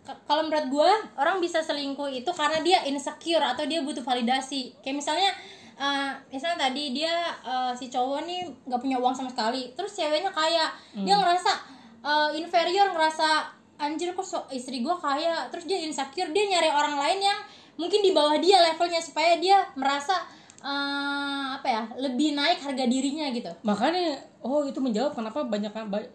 Kalau 0.08 0.48
menurut 0.48 0.72
gua 0.72 0.88
orang 1.20 1.44
bisa 1.44 1.60
selingkuh 1.60 2.08
itu 2.08 2.32
karena 2.32 2.64
dia 2.64 2.80
insecure 2.88 3.44
atau 3.44 3.68
dia 3.68 3.84
butuh 3.84 4.00
validasi. 4.00 4.72
Kayak 4.80 5.04
misalnya 5.04 5.28
eh, 5.76 6.12
misalnya 6.32 6.72
tadi 6.72 6.96
dia 6.96 7.36
eh, 7.44 7.76
si 7.76 7.92
cowok 7.92 8.24
nih 8.24 8.48
nggak 8.64 8.80
punya 8.80 8.96
uang 8.96 9.12
sama 9.12 9.28
sekali, 9.28 9.76
terus 9.76 9.92
ceweknya 10.00 10.32
kaya, 10.32 10.72
dia 10.96 11.20
ngerasa 11.20 11.52
eh, 12.00 12.30
inferior, 12.40 12.96
ngerasa 12.96 13.44
anjir 13.76 14.16
kok 14.16 14.24
so- 14.24 14.48
istri 14.56 14.80
gua 14.80 14.96
kaya, 14.96 15.52
terus 15.52 15.68
dia 15.68 15.84
insecure, 15.84 16.32
dia 16.32 16.48
nyari 16.48 16.72
orang 16.72 16.96
lain 16.96 17.20
yang 17.28 17.40
mungkin 17.76 18.00
di 18.00 18.16
bawah 18.16 18.40
dia 18.40 18.64
levelnya 18.64 19.04
supaya 19.04 19.36
dia 19.36 19.68
merasa 19.76 20.24
eh, 20.66 21.46
apa 21.54 21.68
ya 21.70 21.84
lebih 22.02 22.34
naik 22.34 22.58
harga 22.58 22.86
dirinya 22.90 23.30
gitu. 23.30 23.54
Makanya 23.62 24.18
oh 24.42 24.66
itu 24.66 24.82
menjawab 24.82 25.14
kenapa 25.14 25.46
banyak 25.46 25.70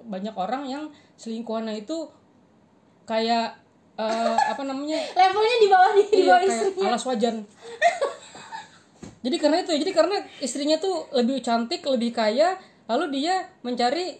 banyak 0.04 0.34
orang 0.34 0.66
yang 0.66 0.82
selingkuhannya 1.14 1.86
itu 1.86 2.10
kayak 3.06 3.54
eh, 3.94 4.36
apa 4.52 4.62
namanya 4.66 4.98
Levelnya 5.14 5.56
di 5.62 5.68
bawah 5.70 5.90
di, 5.94 6.02
di 6.10 6.16
Iya, 6.22 6.26
bawah 6.26 6.40
kayak 6.42 6.50
istrinya. 6.50 6.88
alas 6.90 7.04
wajan. 7.06 7.36
jadi 9.24 9.36
karena 9.36 9.56
itu, 9.60 9.72
jadi 9.76 9.92
karena 9.92 10.16
istrinya 10.40 10.76
tuh 10.80 11.04
lebih 11.12 11.44
cantik, 11.44 11.84
lebih 11.84 12.10
kaya, 12.10 12.56
lalu 12.88 13.20
dia 13.20 13.46
mencari 13.60 14.16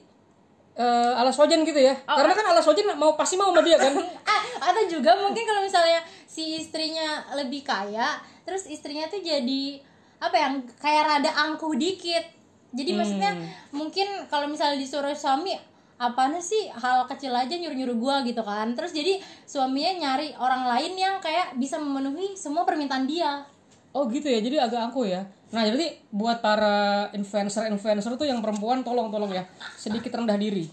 eh, 0.77 1.13
alas 1.17 1.35
wajan 1.35 1.65
gitu 1.65 1.81
ya. 1.81 1.97
Oh, 2.07 2.17
karena 2.21 2.33
kan 2.37 2.47
alas 2.55 2.65
wajan 2.69 2.87
mau 2.95 3.17
pasti 3.17 3.35
mau 3.35 3.51
sama 3.51 3.65
dia 3.65 3.81
kan. 3.81 3.97
ah, 4.31 4.43
atau 4.71 4.83
juga 4.87 5.17
mungkin 5.19 5.43
kalau 5.43 5.65
misalnya 5.65 6.05
si 6.29 6.63
istrinya 6.63 7.27
lebih 7.35 7.67
kaya 7.67 8.21
terus 8.47 8.71
istrinya 8.71 9.11
tuh 9.11 9.19
jadi 9.19 9.83
apa 10.21 10.37
ya 10.37 10.49
kayak 10.79 11.05
rada 11.09 11.31
angkuh 11.49 11.73
dikit. 11.75 12.23
Jadi 12.71 12.95
maksudnya 12.95 13.35
mungkin 13.75 14.07
kalau 14.31 14.47
misalnya 14.47 14.79
disuruh 14.79 15.17
suami 15.17 15.57
apaan 16.01 16.39
sih? 16.39 16.71
Hal 16.71 17.09
kecil 17.11 17.35
aja 17.35 17.51
nyuruh 17.51 17.75
nyuruh 17.75 17.97
gua 17.99 18.17
gitu 18.23 18.45
kan. 18.45 18.77
Terus 18.77 18.93
jadi 18.95 19.19
suaminya 19.49 19.93
nyari 19.97 20.37
orang 20.39 20.69
lain 20.77 20.93
yang 20.95 21.19
kayak 21.19 21.57
bisa 21.59 21.81
memenuhi 21.81 22.37
semua 22.39 22.63
permintaan 22.63 23.09
dia. 23.09 23.43
Oh 23.91 24.07
gitu 24.07 24.31
ya, 24.31 24.39
jadi 24.39 24.71
agak 24.71 24.93
angkuh 24.93 25.03
ya. 25.03 25.27
Nah 25.51 25.67
jadi 25.67 25.99
buat 26.15 26.39
para 26.39 27.11
influencer-influencer 27.11 28.15
tuh 28.15 28.23
yang 28.23 28.39
perempuan 28.39 28.87
tolong-tolong 28.87 29.35
ya, 29.35 29.43
sedikit 29.75 30.15
rendah 30.15 30.39
diri. 30.39 30.71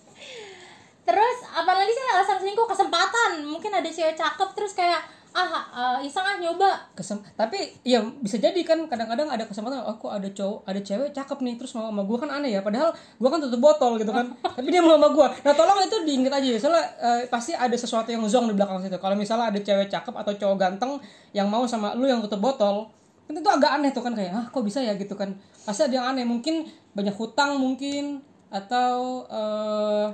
terus 1.08 1.38
apalagi 1.52 1.92
sih 1.92 2.04
alasan 2.16 2.40
selingkuh? 2.40 2.64
Kesempatan. 2.64 3.44
Mungkin 3.44 3.68
ada 3.76 3.90
cewek 3.92 4.16
cakep 4.16 4.48
terus 4.56 4.72
kayak 4.72 5.04
ah 5.30 5.98
eh, 6.00 6.08
iseng 6.08 6.26
ah 6.26 6.36
nyoba. 6.42 6.70
Kesem 6.98 7.22
tapi 7.38 7.70
ya 7.86 8.02
bisa 8.02 8.36
jadi 8.36 8.56
kan 8.66 8.86
kadang-kadang 8.90 9.30
ada 9.30 9.46
kesempatan 9.46 9.82
oh 9.86 9.96
kok 9.96 10.10
ada 10.10 10.28
cowok 10.30 10.58
ada 10.66 10.80
cewek 10.82 11.10
cakep 11.14 11.38
nih 11.46 11.54
terus 11.54 11.72
mau 11.78 11.88
sama 11.88 12.02
gue 12.02 12.18
kan 12.18 12.30
aneh 12.30 12.50
ya 12.54 12.60
padahal 12.60 12.90
gue 12.94 13.28
kan 13.30 13.38
tutup 13.38 13.60
botol 13.62 13.96
gitu 13.96 14.10
kan. 14.10 14.34
Tapi 14.58 14.68
dia 14.68 14.82
mau 14.82 14.98
sama 14.98 15.08
gue 15.14 15.26
nah 15.46 15.52
tolong 15.54 15.78
itu 15.86 15.96
diinget 16.06 16.32
aja 16.34 16.48
ya 16.50 16.58
soalnya 16.58 16.84
eh, 16.98 17.20
pasti 17.30 17.52
ada 17.54 17.76
sesuatu 17.76 18.10
yang 18.10 18.26
zong 18.26 18.50
di 18.50 18.54
belakang 18.58 18.82
situ. 18.82 18.98
Kalau 18.98 19.14
misalnya 19.14 19.54
ada 19.54 19.60
cewek 19.62 19.88
cakep 19.88 20.14
atau 20.14 20.32
cowok 20.34 20.56
ganteng 20.58 20.92
yang 21.30 21.46
mau 21.46 21.62
sama 21.70 21.94
lu 21.94 22.10
yang 22.10 22.18
tutup 22.22 22.42
botol 22.42 22.90
kan 23.30 23.38
itu 23.38 23.46
agak 23.46 23.70
aneh 23.78 23.94
tuh 23.94 24.02
kan 24.02 24.10
kayak 24.10 24.32
ah 24.34 24.46
kok 24.50 24.66
bisa 24.66 24.82
ya? 24.82 24.98
gitu 24.98 25.14
kan. 25.14 25.38
Pasti 25.62 25.86
ada 25.86 25.94
yang 26.02 26.06
aneh. 26.10 26.26
Mungkin 26.26 26.66
banyak 26.98 27.14
hutang 27.14 27.62
mungkin 27.62 28.26
atau 28.50 29.22
eh 29.30 30.06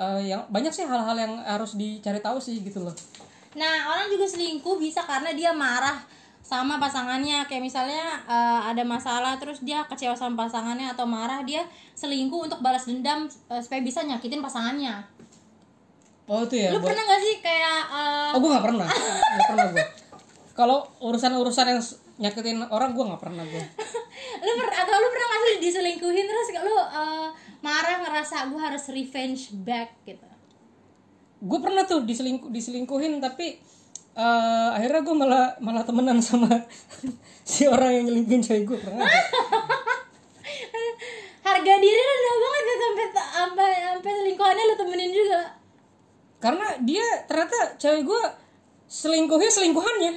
eh, 0.00 0.20
yang 0.32 0.48
banyak 0.48 0.72
sih 0.72 0.86
hal-hal 0.88 1.16
yang 1.18 1.34
harus 1.44 1.76
dicari 1.76 2.22
tahu 2.24 2.40
sih 2.40 2.62
gitu 2.64 2.80
loh 2.80 2.94
Nah, 3.50 3.90
orang 3.90 4.06
juga 4.06 4.26
selingkuh 4.26 4.78
bisa 4.78 5.02
karena 5.02 5.34
dia 5.34 5.50
marah 5.50 5.98
sama 6.40 6.78
pasangannya. 6.78 7.42
Kayak 7.46 7.62
misalnya 7.66 8.22
eh, 8.24 8.60
ada 8.70 8.82
masalah 8.82 9.34
terus 9.36 9.58
dia 9.60 9.82
kecewa 9.84 10.14
sama 10.14 10.46
pasangannya 10.46 10.86
atau 10.88 11.02
marah, 11.02 11.42
dia 11.42 11.66
selingkuh 11.92 12.46
untuk 12.46 12.62
balas 12.62 12.86
dendam 12.86 13.26
eh, 13.26 13.60
supaya 13.60 13.82
bisa 13.82 14.02
nyakitin 14.02 14.38
pasangannya. 14.38 15.02
oh 16.30 16.46
itu 16.46 16.62
ya 16.62 16.70
Lu 16.70 16.78
buat- 16.78 16.94
pernah 16.94 17.02
gak 17.04 17.20
sih 17.20 17.34
kayak 17.42 17.78
eh, 17.90 18.30
Oh 18.30 18.38
gue 18.38 18.50
nggak 18.54 18.62
pernah, 18.64 18.86
nggak 18.86 19.48
pernah 19.50 19.66
gue. 19.74 19.86
Kalau 20.54 20.78
urusan-urusan 21.02 21.66
yang 21.66 21.80
nyakitin 22.20 22.62
orang 22.70 22.94
gue 22.94 23.02
nggak 23.02 23.18
pernah 23.18 23.42
gue. 23.42 23.64
lu 24.46 24.52
per 24.54 24.68
atau 24.70 24.94
lu 24.94 25.08
pernah 25.10 25.26
gak 25.26 25.40
sih 25.42 25.54
diselingkuhin 25.58 26.26
terus 26.30 26.48
lu 26.62 26.76
eh, 26.78 27.28
marah 27.58 27.98
ngerasa 27.98 28.46
gue 28.46 28.60
harus 28.62 28.84
revenge 28.94 29.50
back 29.66 29.90
gitu. 30.06 30.29
Gue 31.40 31.58
pernah 31.60 31.88
tuh 31.88 32.04
diselingkuh, 32.04 32.52
diselingkuhin 32.52 33.16
tapi 33.20 33.56
eh, 34.16 34.68
akhirnya 34.76 35.00
gue 35.00 35.16
malah 35.16 35.46
malah 35.64 35.84
temenan 35.84 36.20
sama 36.28 36.48
si 37.44 37.64
orang 37.64 37.90
yang 37.96 38.04
nyelingkuhin 38.12 38.42
cewek 38.44 38.64
gue 38.68 38.78
pernah. 38.78 39.08
Harga 41.40 41.74
diri 41.82 42.02
rendah 42.04 42.36
banget 42.36 42.62
ya 42.62 42.76
sampai 42.76 43.06
sampai 43.10 43.70
sampai 43.80 44.12
selingkuhannya 44.22 44.64
lu 44.68 44.74
temenin 44.76 45.10
juga. 45.10 45.40
Karena 46.40 46.66
dia 46.84 47.04
ternyata 47.24 47.74
cewek 47.80 48.04
gue 48.06 48.22
selingkuhnya 48.86 49.50
selingkuhannya. 49.50 50.12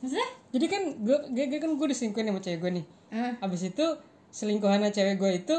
Maksudnya? 0.00 0.28
Jadi 0.54 0.66
kan 0.70 0.82
gue 1.02 1.18
gue 1.34 1.58
kan 1.58 1.70
gue 1.74 1.86
diselingkuhin 1.90 2.30
sama 2.30 2.40
cewek 2.40 2.58
gue 2.62 2.70
nih. 2.80 2.84
Eh, 3.10 3.32
abis 3.42 3.70
itu 3.70 3.86
selingkuhannya 4.30 4.90
cewek 4.92 5.16
gue 5.18 5.30
itu 5.44 5.56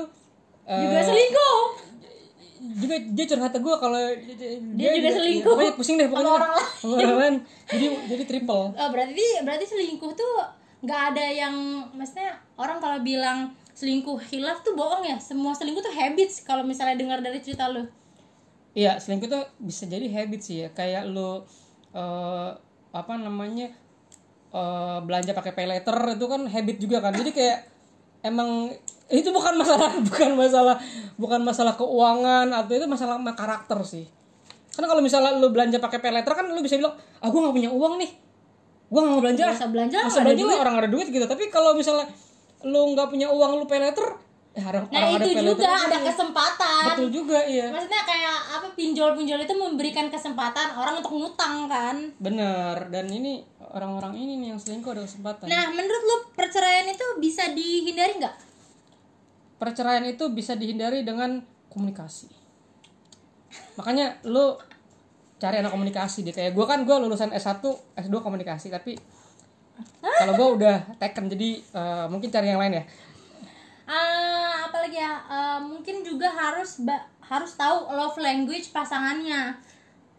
eh, 0.67 0.81
juga 0.81 1.01
selingkuh 1.03 1.86
juga 2.57 2.95
dia 3.13 3.25
curhat 3.25 3.51
ke 3.53 3.59
gue 3.61 3.75
kalau 3.77 4.01
dia, 4.73 4.89
juga 4.97 5.09
selingkuh. 5.13 5.51
pokoknya 5.53 5.73
pusing 5.77 5.95
deh 5.95 6.07
pokoknya 6.09 6.31
orang 6.33 6.51
lain. 7.17 7.35
jadi 7.69 7.85
jadi 8.09 8.23
triple 8.25 8.73
Oh, 8.73 8.89
berarti 8.89 9.25
berarti 9.41 9.65
selingkuh 9.65 10.11
tuh 10.13 10.33
nggak 10.77 11.01
ada 11.13 11.25
yang 11.25 11.55
maksudnya 11.93 12.37
orang 12.53 12.77
kalau 12.77 13.01
bilang 13.01 13.49
selingkuh 13.73 14.17
hilaf 14.29 14.61
tuh 14.61 14.73
bohong 14.73 15.05
ya 15.05 15.17
semua 15.17 15.53
selingkuh 15.53 15.81
tuh 15.81 15.93
habits 15.93 16.41
kalau 16.41 16.61
misalnya 16.61 16.97
dengar 16.97 17.21
dari 17.21 17.37
cerita 17.41 17.69
lu 17.69 17.85
Iya, 18.77 19.01
selingkuh 19.01 19.25
tuh 19.25 19.41
bisa 19.57 19.89
jadi 19.89 20.05
habit 20.05 20.37
sih 20.37 20.61
ya. 20.61 20.69
Kayak 20.69 21.09
lu 21.09 21.41
eh 21.97 22.49
apa 22.93 23.13
namanya? 23.17 23.73
eh 24.47 24.97
belanja 25.01 25.33
pakai 25.33 25.57
pay 25.57 25.65
letter 25.65 25.97
itu 26.13 26.25
kan 26.29 26.45
habit 26.45 26.77
juga 26.77 27.01
kan. 27.01 27.09
Jadi 27.09 27.33
kayak 27.33 27.57
emang 28.25 28.71
itu 29.07 29.29
bukan 29.31 29.55
masalah 29.55 29.91
bukan 30.07 30.35
masalah 30.35 30.75
bukan 31.15 31.41
masalah 31.43 31.73
keuangan 31.79 32.47
atau 32.51 32.71
itu 32.75 32.85
masalah 32.85 33.15
ma- 33.19 33.35
karakter 33.37 33.79
sih. 33.83 34.05
Karena 34.75 34.87
kalau 34.93 35.01
misalnya 35.01 35.33
lu 35.41 35.49
belanja 35.49 35.81
pakai 35.81 35.97
pay 35.97 36.13
letter 36.13 36.33
kan 36.37 36.45
lu 36.45 36.61
bisa 36.61 36.77
bilang, 36.77 36.93
"Ah, 37.17 37.33
gua 37.33 37.49
nggak 37.49 37.55
punya 37.57 37.71
uang 37.73 37.93
nih. 37.97 38.11
Gua 38.93 38.99
nggak 39.01 39.13
mau 39.17 39.21
belanja." 39.25 39.45
Usah 39.57 39.69
belanja, 39.73 39.97
ada 40.05 40.21
belanja 40.21 40.61
orang 40.61 40.75
ada 40.85 40.89
duit 40.91 41.07
gitu. 41.09 41.25
Tapi 41.25 41.49
kalau 41.49 41.73
misalnya 41.73 42.05
lu 42.61 42.93
nggak 42.93 43.07
punya 43.09 43.27
uang 43.33 43.51
lu 43.57 43.65
pay 43.65 43.81
letter, 43.81 44.05
orang, 44.65 44.83
nah 44.89 45.05
itu 45.13 45.29
juga 45.37 45.69
aja. 45.69 45.85
ada 45.85 45.97
kesempatan 46.01 46.83
Betul 46.93 47.09
juga 47.13 47.39
iya. 47.45 47.69
maksudnya 47.69 48.01
kayak 48.07 48.37
apa 48.57 48.67
pinjol-pinjol 48.73 49.39
itu 49.45 49.53
memberikan 49.53 50.07
kesempatan 50.09 50.73
orang 50.73 50.97
untuk 50.97 51.13
ngutang 51.13 51.69
kan 51.69 51.95
Bener, 52.17 52.89
dan 52.89 53.05
ini 53.11 53.45
orang-orang 53.61 54.17
ini 54.17 54.33
nih 54.41 54.47
yang 54.55 54.59
selingkuh 54.59 54.97
ada 54.97 55.03
kesempatan. 55.05 55.45
nah 55.45 55.69
menurut 55.69 56.03
lu 56.07 56.15
perceraian 56.33 56.89
itu 56.89 57.05
bisa 57.21 57.53
dihindari 57.53 58.17
nggak 58.17 58.35
Perceraian 59.57 60.05
itu 60.05 60.29
bisa 60.29 60.53
dihindari 60.53 61.01
dengan 61.01 61.41
komunikasi. 61.73 62.29
Makanya 63.81 64.21
lu 64.29 64.53
cari 65.41 65.57
anak 65.57 65.73
komunikasi 65.73 66.21
deh. 66.21 66.33
Kayak 66.33 66.53
gue 66.53 66.65
kan 66.69 66.85
gue 66.85 66.93
lulusan 66.93 67.33
S1, 67.33 67.65
S2 67.97 68.15
komunikasi, 68.21 68.69
tapi 68.69 68.93
kalau 70.01 70.33
gue 70.37 70.47
udah 70.61 70.77
taken 71.01 71.25
jadi 71.29 71.49
eh, 71.61 72.05
mungkin 72.09 72.29
cari 72.29 72.53
yang 72.53 72.61
lain 72.61 72.81
ya. 72.81 72.83
Ah, 73.89 74.46
apalagi 74.67 74.97
ya? 74.99 75.13
Eh, 75.25 75.59
mungkin 75.63 76.03
juga 76.03 76.27
harus 76.29 76.83
harus 77.23 77.51
tahu 77.55 77.91
love 77.91 78.19
language 78.19 78.71
pasangannya. 78.71 79.55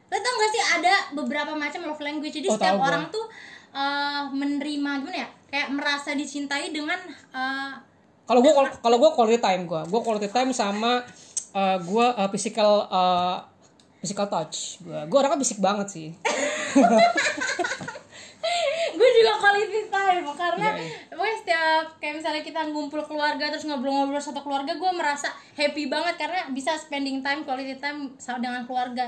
Lo 0.09 0.17
tau 0.17 0.35
gak 0.40 0.50
sih 0.50 0.62
ada 0.81 0.95
beberapa 1.12 1.52
macam 1.52 1.85
love 1.85 2.00
language? 2.00 2.35
Jadi 2.40 2.49
Oh, 2.49 2.57
setiap 2.57 2.76
tahu 2.76 2.88
orang 2.88 3.05
tuh 3.09 3.25
eh, 3.73 4.23
menerima 4.33 4.90
gimana 5.05 5.19
ya? 5.25 5.28
Kayak 5.49 5.69
merasa 5.73 6.12
dicintai 6.12 6.73
dengan 6.73 6.99
eh, 7.33 7.73
Kalau 8.28 8.40
gue 8.45 8.52
kalau 8.85 8.97
gue 9.00 9.11
quality 9.17 9.40
time 9.40 9.64
gue, 9.64 9.83
gue 9.88 10.00
quality 10.05 10.28
time 10.28 10.50
sama 10.52 11.00
eh, 11.52 11.76
gue 11.81 12.07
eh, 12.17 12.28
physical 12.33 12.88
eh, 12.88 13.37
physical 14.00 14.26
touch. 14.28 14.81
Gue 14.81 15.00
gue 15.09 15.17
orangnya 15.17 15.40
fisik 15.40 15.61
banget 15.61 15.88
sih. 15.93 16.09
gue 18.99 19.11
juga 19.23 19.33
quality 19.38 19.83
time 19.87 20.26
karena 20.35 20.69
iya. 20.75 21.14
pokoknya 21.14 21.37
setiap 21.38 21.85
kayak 22.02 22.14
misalnya 22.19 22.43
kita 22.43 22.61
ngumpul 22.75 23.00
keluarga 23.07 23.55
terus 23.55 23.64
ngobrol-ngobrol 23.71 24.19
satu 24.19 24.43
keluarga 24.43 24.75
gue 24.75 24.90
merasa 24.90 25.31
happy 25.55 25.87
banget 25.87 26.18
karena 26.18 26.51
bisa 26.51 26.75
spending 26.75 27.22
time 27.22 27.46
quality 27.46 27.79
time 27.79 28.18
sama 28.18 28.42
dengan 28.42 28.66
keluarga. 28.66 29.07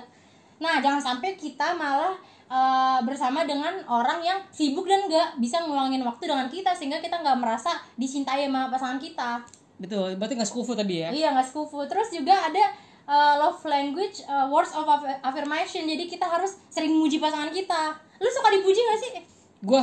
Nah 0.63 0.79
jangan 0.79 1.03
sampai 1.03 1.35
kita 1.35 1.75
malah 1.75 2.15
eh, 2.47 2.99
bersama 3.03 3.43
dengan 3.43 3.83
orang 3.91 4.23
yang 4.23 4.39
sibuk 4.55 4.87
dan 4.87 5.11
nggak 5.11 5.43
bisa 5.43 5.67
ngulangin 5.67 6.07
waktu 6.07 6.31
dengan 6.31 6.47
kita 6.47 6.71
sehingga 6.71 7.03
kita 7.03 7.19
nggak 7.19 7.39
merasa 7.43 7.75
dicintai 7.99 8.47
sama 8.47 8.71
pasangan 8.71 9.03
kita. 9.03 9.43
Betul, 9.81 10.15
berarti 10.21 10.37
nggak 10.37 10.51
sekufu 10.53 10.77
tadi 10.77 11.03
ya. 11.03 11.09
iya 11.11 11.35
nggak 11.35 11.51
sekufu. 11.51 11.83
Terus 11.91 12.15
juga 12.15 12.37
ada 12.37 12.65
eh, 13.11 13.35
love 13.43 13.59
language 13.67 14.23
eh, 14.23 14.47
words 14.47 14.71
of 14.77 14.87
aff- 14.87 15.19
affirmation. 15.27 15.83
Jadi 15.89 16.07
kita 16.07 16.31
harus 16.31 16.63
sering 16.71 16.95
muji 16.95 17.19
pasangan 17.19 17.51
kita. 17.51 17.97
Lu 18.21 18.29
suka 18.29 18.53
dipuji 18.53 18.79
gak 18.85 19.01
sih 19.01 19.40
gue 19.61 19.83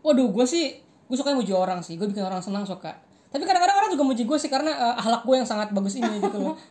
waduh 0.00 0.28
gue 0.28 0.44
sih 0.44 0.74
gue 1.04 1.16
suka 1.16 1.32
muji 1.32 1.50
orang 1.50 1.78
sih. 1.78 1.94
Gue 1.94 2.06
bikin 2.06 2.22
orang 2.22 2.38
senang 2.38 2.62
suka. 2.62 2.94
Tapi 3.28 3.42
kadang-kadang 3.42 3.76
orang 3.76 3.90
juga 3.90 4.04
muji 4.04 4.22
gue 4.22 4.36
sih 4.36 4.48
karena 4.48 4.70
eh, 4.70 4.94
akhlak 4.96 5.22
gue 5.22 5.34
yang 5.34 5.44
sangat 5.44 5.68
bagus 5.70 5.94
ini 5.94 6.18
gitu 6.18 6.38
loh. 6.38 6.56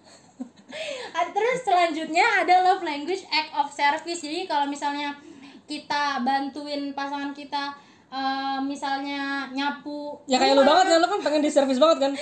Ah, 1.09 1.23
Terus 1.25 1.63
selanjutnya 1.63 2.43
ada 2.43 2.59
love 2.61 2.83
language 2.83 3.23
act 3.27 3.55
of 3.55 3.71
service. 3.71 4.19
Jadi 4.19 4.43
kalau 4.43 4.67
misalnya 4.67 5.15
kita 5.63 6.19
bantuin 6.21 6.91
pasangan 6.91 7.31
kita 7.31 7.71
eh, 8.07 8.59
misalnya 8.61 9.47
nyapu. 9.49 10.19
Ya 10.25 10.35
kayak 10.35 10.53
lu 10.53 10.63
banget 10.63 10.85
kan 10.87 10.99
lu 10.99 11.07
kan 11.07 11.19
pengen 11.21 11.41
di 11.41 11.49
service 11.49 11.79
banget 11.79 11.97
kan? 11.99 12.11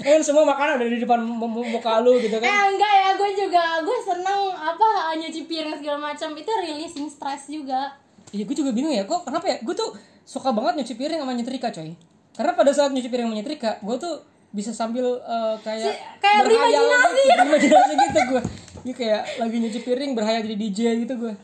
Kan 0.00 0.20
semua 0.22 0.46
makanan 0.46 0.78
ada 0.78 0.86
di 0.86 0.98
depan 0.98 1.20
mu- 1.20 1.36
mu- 1.44 1.66
muka 1.68 2.00
lu 2.00 2.16
gitu 2.16 2.32
Eh 2.32 2.40
kan 2.40 2.70
enggak 2.70 2.92
ya, 2.94 3.08
gue 3.12 3.30
juga 3.36 3.64
gue 3.82 3.98
seneng 4.00 4.40
apa 4.52 4.88
nyuci 5.14 5.44
piring 5.44 5.76
segala 5.76 5.98
macam. 6.06 6.32
Itu 6.32 6.50
releasing 6.54 7.10
stress 7.10 7.50
juga. 7.50 7.92
Iya 8.30 8.42
gue 8.42 8.52
juga 8.52 8.70
bingung 8.70 8.90
ya. 8.90 9.02
Kok 9.02 9.24
kenapa 9.24 9.46
ya? 9.46 9.56
Gue 9.60 9.72
tuh 9.72 9.92
suka 10.22 10.50
banget 10.50 10.78
nyuci 10.78 10.94
piring 10.94 11.18
sama 11.18 11.32
nyetrika 11.32 11.68
coy. 11.68 11.92
Karena 12.30 12.52
pada 12.52 12.70
saat 12.70 12.90
nyuci 12.90 13.06
piring 13.06 13.26
sama 13.26 13.36
nyetrika 13.36 13.70
gue 13.78 13.96
tuh 13.96 14.14
bisa 14.48 14.70
sambil 14.70 15.04
eh, 15.18 15.56
kayak 15.58 15.90
Si- 15.90 16.00
kayak 16.18 16.40
berhayal 16.42 16.80
berimajinasi. 16.80 17.18
gitu, 17.18 17.32
berimajinasi 17.36 17.92
gitu 17.98 18.20
gue 18.26 18.42
Ini 18.78 18.92
kayak 18.94 19.22
lagi 19.36 19.56
nyuci 19.58 19.80
piring 19.82 20.10
berhayal 20.14 20.40
jadi 20.40 20.56
DJ 20.56 20.78
gitu 21.02 21.14
gue 21.18 21.34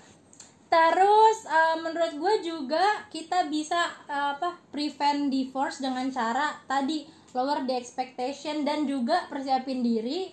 Terus 0.66 1.38
eh, 1.44 1.77
menurut 1.79 2.12
gue 2.14 2.35
juga 2.42 2.85
kita 3.09 3.47
bisa 3.47 3.77
eh, 4.05 4.29
apa 4.35 4.59
prevent 4.68 5.29
divorce 5.29 5.79
dengan 5.79 6.09
cara 6.09 6.57
tadi 6.64 7.05
lower 7.31 7.62
the 7.62 7.75
expectation 7.75 8.62
dan 8.62 8.83
juga 8.85 9.27
persiapin 9.27 9.83
diri 9.83 10.31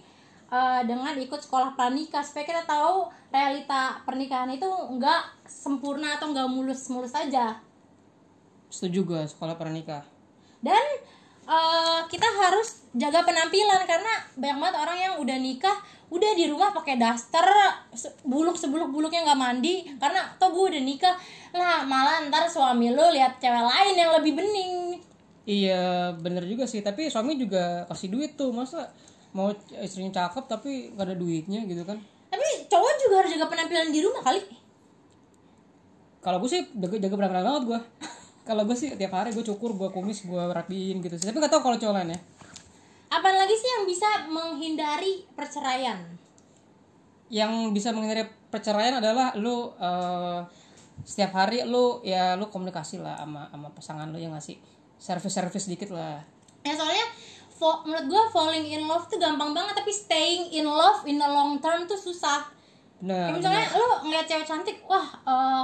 eh, 0.52 0.82
dengan 0.84 1.16
ikut 1.16 1.40
sekolah 1.40 1.74
pranikah. 1.80 2.22
Supaya 2.22 2.46
kita 2.46 2.64
tahu 2.68 3.08
realita 3.32 4.04
pernikahan 4.04 4.52
itu 4.52 4.68
nggak 4.68 5.48
sempurna 5.48 6.20
atau 6.20 6.36
nggak 6.36 6.52
mulus-mulus 6.52 7.16
saja 7.16 7.64
setuju 8.72 9.04
gue 9.04 9.22
sekolah 9.28 9.60
pernikah 9.60 10.08
dan 10.64 10.80
eh, 11.44 12.00
kita 12.08 12.28
harus 12.28 12.88
jaga 12.96 13.28
penampilan 13.28 13.84
karena 13.84 14.14
banyak 14.40 14.58
banget 14.58 14.76
orang 14.80 14.98
yang 14.98 15.14
udah 15.20 15.38
nikah 15.38 15.78
udah 16.12 16.32
di 16.36 16.52
rumah 16.52 16.76
pakai 16.76 17.00
daster 17.00 17.48
buluk 18.28 18.60
sebuluk 18.60 18.92
buluknya 18.92 19.24
nggak 19.24 19.40
mandi 19.40 19.88
karena 19.96 20.28
toh 20.36 20.52
gue 20.52 20.76
udah 20.76 20.84
nikah. 20.84 21.16
Lah 21.56 21.88
malah 21.88 22.28
ntar 22.28 22.52
suami 22.52 22.92
lo 22.92 23.16
lihat 23.16 23.40
cewek 23.40 23.64
lain 23.64 23.96
yang 23.96 24.12
lebih 24.20 24.36
bening. 24.36 25.00
Iya 25.48 26.12
bener 26.20 26.44
juga 26.52 26.68
sih. 26.68 26.84
Tapi 26.84 27.08
suami 27.08 27.40
juga 27.40 27.88
kasih 27.88 28.12
duit 28.12 28.36
tuh 28.36 28.52
masa 28.52 28.92
mau 29.32 29.56
istrinya 29.80 30.12
cakep 30.12 30.44
tapi 30.48 30.92
gak 30.96 31.06
ada 31.12 31.16
duitnya 31.16 31.64
gitu 31.68 31.84
kan. 31.88 32.00
Tapi 32.32 32.68
cowok 32.68 32.94
juga 33.08 33.16
harus 33.24 33.32
jaga 33.36 33.48
penampilan 33.48 33.92
di 33.92 34.00
rumah 34.04 34.22
kali. 34.24 34.42
Kalau 36.22 36.38
gue 36.38 36.50
sih 36.50 36.62
jaga, 36.78 36.96
jaga 37.02 37.16
penampilan 37.18 37.46
banget 37.48 37.64
gue 37.66 37.80
kalau 38.50 38.64
gue 38.66 38.78
sih 38.78 38.94
tiap 38.98 39.14
hari 39.14 39.34
gue 39.34 39.46
cukur 39.46 39.74
gue 39.78 39.90
kumis 39.90 40.24
gue 40.24 40.44
rapiin 40.52 41.00
gitu 41.00 41.16
sih. 41.18 41.28
Tapi 41.28 41.38
gak 41.40 41.52
tau 41.52 41.64
kalau 41.64 41.78
cowok 41.80 41.96
lain 41.98 42.16
ya 42.16 42.22
apa 43.12 43.30
lagi 43.36 43.56
sih 43.60 43.68
yang 43.68 43.84
bisa 43.84 44.10
menghindari 44.32 45.28
perceraian? 45.36 46.00
Yang 47.28 47.76
bisa 47.76 47.92
menghindari 47.92 48.24
perceraian 48.48 49.04
adalah 49.04 49.36
lu 49.36 49.76
eh, 49.76 50.40
setiap 51.04 51.36
hari 51.36 51.68
lu 51.68 52.00
ya 52.08 52.40
lu 52.40 52.48
komunikasi 52.48 53.04
lah 53.04 53.20
sama 53.20 53.52
sama 53.52 53.68
pasangan 53.76 54.08
lu 54.16 54.18
yang 54.18 54.32
ngasih 54.32 54.56
service 54.96 55.36
service 55.36 55.68
dikit 55.68 55.92
lah. 55.92 56.24
Ya 56.64 56.72
soalnya 56.72 57.04
fo- 57.62 57.86
menurut 57.86 58.10
gue 58.10 58.24
falling 58.34 58.66
in 58.66 58.90
love 58.90 59.06
tuh 59.06 59.22
gampang 59.22 59.54
banget 59.54 59.78
tapi 59.78 59.94
staying 59.94 60.50
in 60.50 60.66
love 60.66 61.06
in 61.06 61.22
the 61.22 61.30
long 61.30 61.62
term 61.62 61.86
tuh 61.86 61.94
susah 61.94 62.42
bener 62.98 63.30
Kayak 63.30 63.38
misalnya 63.38 63.66
lu 63.78 63.88
ngeliat 64.06 64.26
cewek 64.26 64.46
cantik, 64.46 64.78
wah 64.86 65.06
eh, 65.26 65.64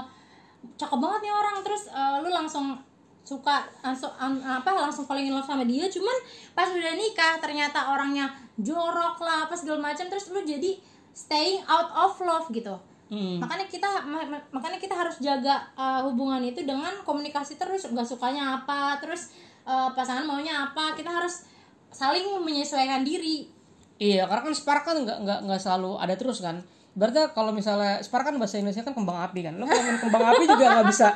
cakep 0.77 0.97
banget 0.97 1.19
nih 1.25 1.33
orang, 1.33 1.55
terus 1.61 1.89
eh, 1.89 2.15
lu 2.21 2.29
langsung 2.29 2.77
suka 3.21 3.61
langsung 3.81 4.09
an- 4.17 4.41
apa 4.41 4.73
langsung 4.73 5.05
falling 5.05 5.29
in 5.29 5.33
love 5.33 5.45
sama 5.45 5.61
dia, 5.65 5.85
cuman 5.85 6.17
pas 6.53 6.65
udah 6.69 6.93
nikah 6.97 7.37
ternyata 7.37 7.93
orangnya 7.93 8.29
jorok 8.57 9.21
lah 9.21 9.45
apa 9.45 9.53
segala 9.53 9.93
macam, 9.93 10.05
terus 10.09 10.33
lu 10.33 10.41
jadi 10.41 10.81
staying 11.13 11.61
out 11.69 11.89
of 11.93 12.17
love 12.21 12.49
gitu. 12.49 12.73
Hmm. 13.07 13.37
Makanya 13.37 13.69
kita 13.69 13.89
ma- 14.03 14.25
ma- 14.25 14.47
makanya 14.49 14.81
kita 14.81 14.97
harus 14.97 15.21
jaga 15.21 15.61
eh, 15.77 16.01
hubungan 16.09 16.41
itu 16.41 16.65
dengan 16.65 16.93
komunikasi 17.05 17.61
terus, 17.61 17.85
gak 17.85 18.05
sukanya 18.05 18.61
apa, 18.61 18.97
terus 18.97 19.29
eh, 19.61 19.89
pasangan 19.93 20.25
maunya 20.25 20.73
apa, 20.73 20.97
kita 20.97 21.09
harus 21.09 21.45
saling 21.91 22.25
menyesuaikan 22.43 23.01
diri. 23.03 23.47
Iya, 23.97 24.29
karena 24.29 24.41
kan 24.45 24.53
spark 24.53 24.83
kan 24.85 24.97
nggak 25.01 25.17
nggak 25.25 25.39
nggak 25.49 25.59
selalu 25.61 25.97
ada 25.97 26.13
terus 26.13 26.39
kan. 26.39 26.61
Berarti 26.97 27.33
kalau 27.33 27.53
misalnya 27.53 28.01
spark 28.01 28.29
kan 28.29 28.35
bahasa 28.37 28.61
Indonesia 28.61 28.85
kan 28.85 28.93
kembang 28.93 29.17
api 29.25 29.39
kan. 29.45 29.53
Lo 29.57 29.65
ngomongin 29.65 29.97
kembang 30.01 30.25
api 30.33 30.43
juga 30.45 30.65
nggak 30.77 30.87
bisa 30.89 31.07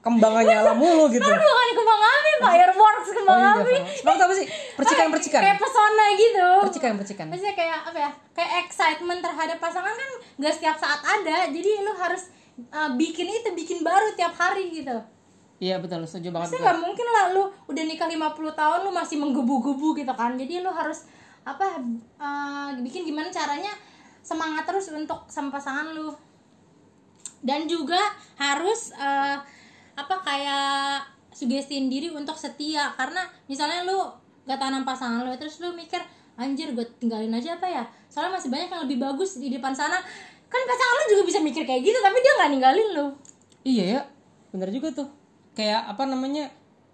kembangnya 0.00 0.64
nyala 0.64 0.72
mulu 0.72 1.12
gitu. 1.12 1.20
Bukan 1.20 1.70
kembang 1.76 2.02
api, 2.02 2.30
fireworks 2.40 3.08
kembang 3.12 3.40
Sembang 3.40 3.68
iya, 3.68 3.84
api. 3.84 4.00
itu 4.00 4.24
apa 4.24 4.34
sih? 4.34 4.46
Percikan-percikan. 4.80 5.40
Kayak 5.44 5.58
pesona 5.60 6.06
gitu. 6.16 6.48
Percikan-percikan. 6.64 7.26
Maksudnya 7.28 7.54
kayak 7.56 7.78
apa 7.84 7.98
ya? 8.00 8.10
Kayak 8.32 8.52
excitement 8.64 9.20
terhadap 9.20 9.58
pasangan 9.60 9.92
kan 9.92 10.10
gak 10.40 10.54
setiap 10.56 10.76
saat 10.80 11.00
ada. 11.04 11.52
Jadi 11.52 11.70
lu 11.84 11.92
harus 12.00 12.32
uh, 12.72 12.90
bikin 12.96 13.28
itu, 13.28 13.48
bikin 13.52 13.78
baru 13.84 14.16
tiap 14.16 14.32
hari 14.40 14.72
gitu. 14.72 14.96
Iya 15.60 15.76
betul, 15.76 16.00
setuju 16.08 16.32
banget. 16.32 16.56
Maksudnya 16.56 16.72
gak 16.72 16.80
mungkin 16.80 17.06
lah 17.12 17.24
lu 17.36 17.44
udah 17.68 17.84
nikah 17.84 18.08
50 18.08 18.32
tahun 18.56 18.78
lu 18.88 18.90
masih 18.96 19.16
menggebu-gebu 19.20 19.88
gitu 20.00 20.12
kan. 20.16 20.34
Jadi 20.40 20.64
lu 20.64 20.72
harus 20.72 21.04
apa 21.44 21.80
uh, 22.16 22.72
bikin 22.80 23.04
gimana 23.04 23.28
caranya 23.28 23.68
semangat 24.24 24.64
terus 24.64 24.88
untuk 24.88 25.28
sama 25.28 25.52
pasangan 25.52 25.92
lu. 25.92 26.16
Dan 27.44 27.68
juga 27.68 28.00
harus 28.40 28.96
uh, 28.96 29.36
apa 29.96 30.16
kayak 30.24 31.04
sugestiin 31.36 31.92
diri 31.92 32.08
untuk 32.08 32.40
setia 32.40 32.96
karena 32.96 33.20
misalnya 33.44 33.84
lu 33.84 34.00
gak 34.48 34.56
tanam 34.56 34.82
pasangan 34.88 35.28
lu 35.28 35.32
terus 35.36 35.60
lu 35.60 35.76
mikir 35.76 36.00
anjir 36.40 36.72
gue 36.72 36.84
tinggalin 36.96 37.30
aja 37.36 37.60
apa 37.60 37.68
ya 37.68 37.84
soalnya 38.08 38.40
masih 38.40 38.48
banyak 38.48 38.72
yang 38.72 38.82
lebih 38.88 38.96
bagus 38.96 39.36
di 39.36 39.52
depan 39.52 39.76
sana 39.76 40.00
kan 40.48 40.60
pasangan 40.64 40.94
lu 40.96 41.04
juga 41.12 41.22
bisa 41.28 41.38
mikir 41.44 41.68
kayak 41.68 41.84
gitu 41.84 42.00
tapi 42.00 42.16
dia 42.24 42.32
nggak 42.40 42.50
ninggalin 42.56 42.88
lu 42.96 43.06
Iya 43.60 43.84
ya, 43.84 44.00
bener 44.56 44.72
juga 44.72 44.88
tuh. 44.88 45.08
Kayak 45.54 45.82
apa 45.90 46.02
namanya? 46.06 46.48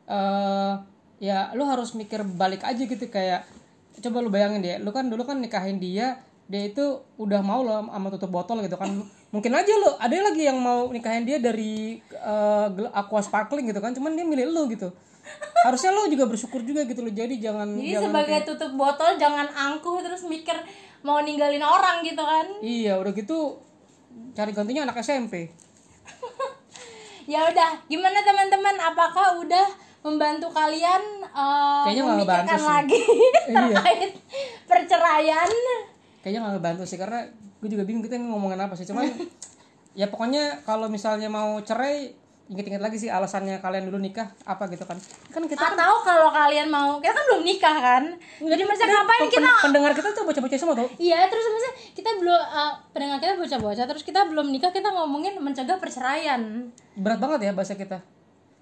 eh 0.06 0.72
ya 1.18 1.50
lu 1.58 1.66
harus 1.66 1.96
mikir 1.98 2.22
balik 2.22 2.62
aja 2.62 2.78
gitu 2.78 3.10
kayak 3.10 3.42
coba 3.98 4.22
lu 4.22 4.28
bayangin 4.30 4.60
deh, 4.62 4.76
lu 4.78 4.92
kan 4.92 5.08
dulu 5.08 5.24
kan 5.24 5.40
nikahin 5.40 5.80
dia, 5.80 6.20
dia 6.46 6.62
itu 6.68 6.84
udah 7.16 7.40
mau 7.40 7.64
lo 7.64 7.80
sama 7.88 8.06
tutup 8.12 8.30
botol 8.30 8.60
gitu 8.62 8.76
kan. 8.76 8.92
Mungkin 9.34 9.50
aja 9.50 9.72
lu 9.72 9.90
ada 9.98 10.14
lagi 10.14 10.46
yang 10.46 10.60
mau 10.60 10.86
nikahin 10.92 11.26
dia 11.26 11.42
dari 11.42 11.98
gel- 12.70 12.92
aqua 12.92 13.18
sparkling 13.18 13.66
gitu 13.66 13.80
kan, 13.82 13.96
cuman 13.96 14.14
dia 14.14 14.22
milih 14.22 14.46
lu 14.52 14.70
gitu. 14.70 14.92
Harusnya 15.66 15.90
lu 15.90 16.06
juga 16.06 16.30
bersyukur 16.30 16.62
juga 16.62 16.86
gitu 16.86 17.02
lo. 17.02 17.10
Jadi 17.10 17.42
jangan 17.42 17.66
Jadi 17.74 17.98
jangan 17.98 18.06
sebagai 18.14 18.38
tutup 18.46 18.72
botol 18.78 19.18
jangan 19.18 19.50
angkuh 19.50 19.98
terus 19.98 20.22
mikir 20.22 20.54
mau 21.02 21.18
ninggalin 21.18 21.64
orang 21.64 22.06
gitu 22.06 22.22
kan. 22.22 22.46
Iya, 22.62 22.94
udah 23.02 23.10
gitu 23.10 23.58
cari 24.38 24.54
gantinya 24.54 24.86
anak 24.86 25.02
SMP. 25.02 25.50
Ya 27.26 27.42
udah, 27.50 27.70
gimana 27.90 28.22
teman-teman? 28.22 28.74
Apakah 28.78 29.42
udah 29.42 29.66
membantu 30.06 30.46
kalian 30.54 31.02
Kayaknya 31.82 32.02
nggak 32.06 32.14
memikirkan 32.14 32.46
ngebantu 32.46 32.62
sih. 32.62 32.70
lagi 32.70 33.00
terkait 33.58 34.10
perceraian? 34.70 35.50
kayaknya 36.26 36.42
nggak 36.42 36.54
ngebantu 36.58 36.82
sih 36.90 36.98
karena 36.98 37.22
gue 37.62 37.68
juga 37.70 37.86
bingung 37.86 38.02
kita 38.02 38.18
ngomongin 38.18 38.58
apa 38.58 38.74
sih 38.74 38.82
cuman 38.82 39.06
ya 40.00 40.10
pokoknya 40.10 40.66
kalau 40.66 40.90
misalnya 40.90 41.30
mau 41.30 41.62
cerai 41.62 42.18
inget-inget 42.46 42.78
lagi 42.78 42.94
sih 42.94 43.06
alasannya 43.06 43.59
kalian 43.59 43.90
dulu 43.90 43.98
nikah 43.98 44.30
apa 44.46 44.66
gitu 44.66 44.82
kan 44.82 44.94
kan 45.28 45.42
kita 45.42 45.59
kan 45.59 45.74
Atau 45.74 45.94
kalau 46.00 46.30
kalian 46.30 46.66
mau, 46.66 46.96
kita 46.96 47.11
kan 47.11 47.24
belum 47.26 47.42
nikah 47.42 47.76
kan? 47.76 48.02
Jadi 48.38 48.62
maksudnya 48.62 48.94
ngapain 48.94 49.20
pen- 49.20 49.32
kita? 49.32 49.50
pendengar 49.61 49.92
kita 49.92 50.09
tuh 50.11 50.22
bocah-bocah 50.22 50.54
semua 50.56 50.74
tuh 50.74 50.88
Iya, 50.96 51.26
terus 51.26 51.42
maksudnya 51.44 51.74
kita 51.92 52.11
belum 52.16 52.38
eh, 52.38 52.72
pendengar 52.90 53.18
kita 53.18 53.32
bocah-bocah, 53.35 53.85
terus 53.85 54.02
kita 54.02 54.20
belum 54.24 54.46
nikah 54.48 54.70
kita 54.70 54.88
ngomongin 54.88 55.35
mencegah 55.37 55.74
perceraian. 55.76 56.70
berat 56.94 57.18
banget 57.18 57.40
ya 57.42 57.52
bahasa 57.52 57.74
kita 57.74 57.98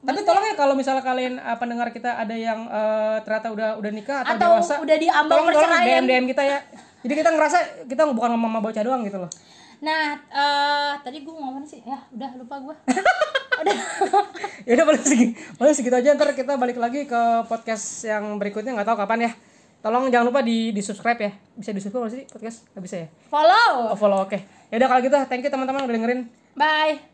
tapi 0.00 0.20
tolong 0.20 0.44
ya 0.44 0.52
kalau 0.52 0.76
misalnya 0.76 1.00
kalian 1.00 1.40
uh, 1.40 1.56
pendengar 1.56 1.88
kita 1.88 2.12
ada 2.14 2.36
yang 2.36 2.68
uh, 2.68 3.16
ternyata 3.24 3.48
udah 3.48 3.68
udah 3.80 3.88
nikah 3.88 4.20
atau, 4.20 4.36
Atau 4.36 4.48
dewasa 4.52 4.74
udah 4.78 4.96
di 5.00 5.08
ambang 5.08 5.32
tolong 5.40 5.48
tolong 5.50 5.64
perceraian. 5.64 6.04
DM 6.04 6.04
DM 6.04 6.24
kita 6.28 6.42
ya 6.44 6.58
jadi 7.00 7.14
kita 7.24 7.30
ngerasa 7.32 7.58
kita 7.88 8.02
bukan 8.10 8.30
ngomong 8.32 8.50
sama 8.52 8.60
bocah 8.60 8.82
doang 8.84 9.00
gitu 9.02 9.16
loh 9.18 9.32
Nah, 9.80 10.16
eh 10.16 10.92
tadi 11.00 11.20
gue 11.20 11.28
ngomong 11.30 11.60
sih, 11.62 11.84
ya 11.84 12.00
udah 12.08 12.30
lupa 12.36 12.56
gue. 12.58 12.72
udah. 13.64 13.78
ya 14.68 14.72
udah 14.76 14.86
boleh 14.86 15.00
segitu 15.00 15.32
boleh 15.56 15.72
segitu 15.72 15.94
aja. 15.96 16.12
Ntar 16.12 16.36
kita 16.36 16.60
balik 16.60 16.76
lagi 16.76 17.08
ke 17.08 17.20
podcast 17.48 18.04
yang 18.04 18.36
berikutnya. 18.36 18.76
Nggak 18.76 18.88
tahu 18.92 18.98
kapan 19.00 19.20
ya. 19.28 19.32
Tolong 19.84 20.08
jangan 20.08 20.32
lupa 20.32 20.40
di 20.40 20.72
di 20.72 20.80
subscribe 20.84 21.20
ya. 21.20 21.32
Bisa 21.56 21.72
di 21.72 21.80
subscribe 21.80 22.12
sih 22.12 22.24
podcast? 22.28 22.68
Nggak 22.76 22.84
bisa 22.84 22.96
ya? 23.04 23.08
Follow. 23.32 23.92
oh, 23.92 23.98
follow. 23.98 24.20
Oke. 24.24 24.40
Ya 24.68 24.80
udah 24.80 24.88
kalau 24.88 25.00
gitu 25.00 25.16
thank 25.28 25.44
you 25.44 25.52
teman-teman 25.52 25.88
udah 25.88 25.94
dengerin. 25.96 26.20
Bye. 26.56 27.13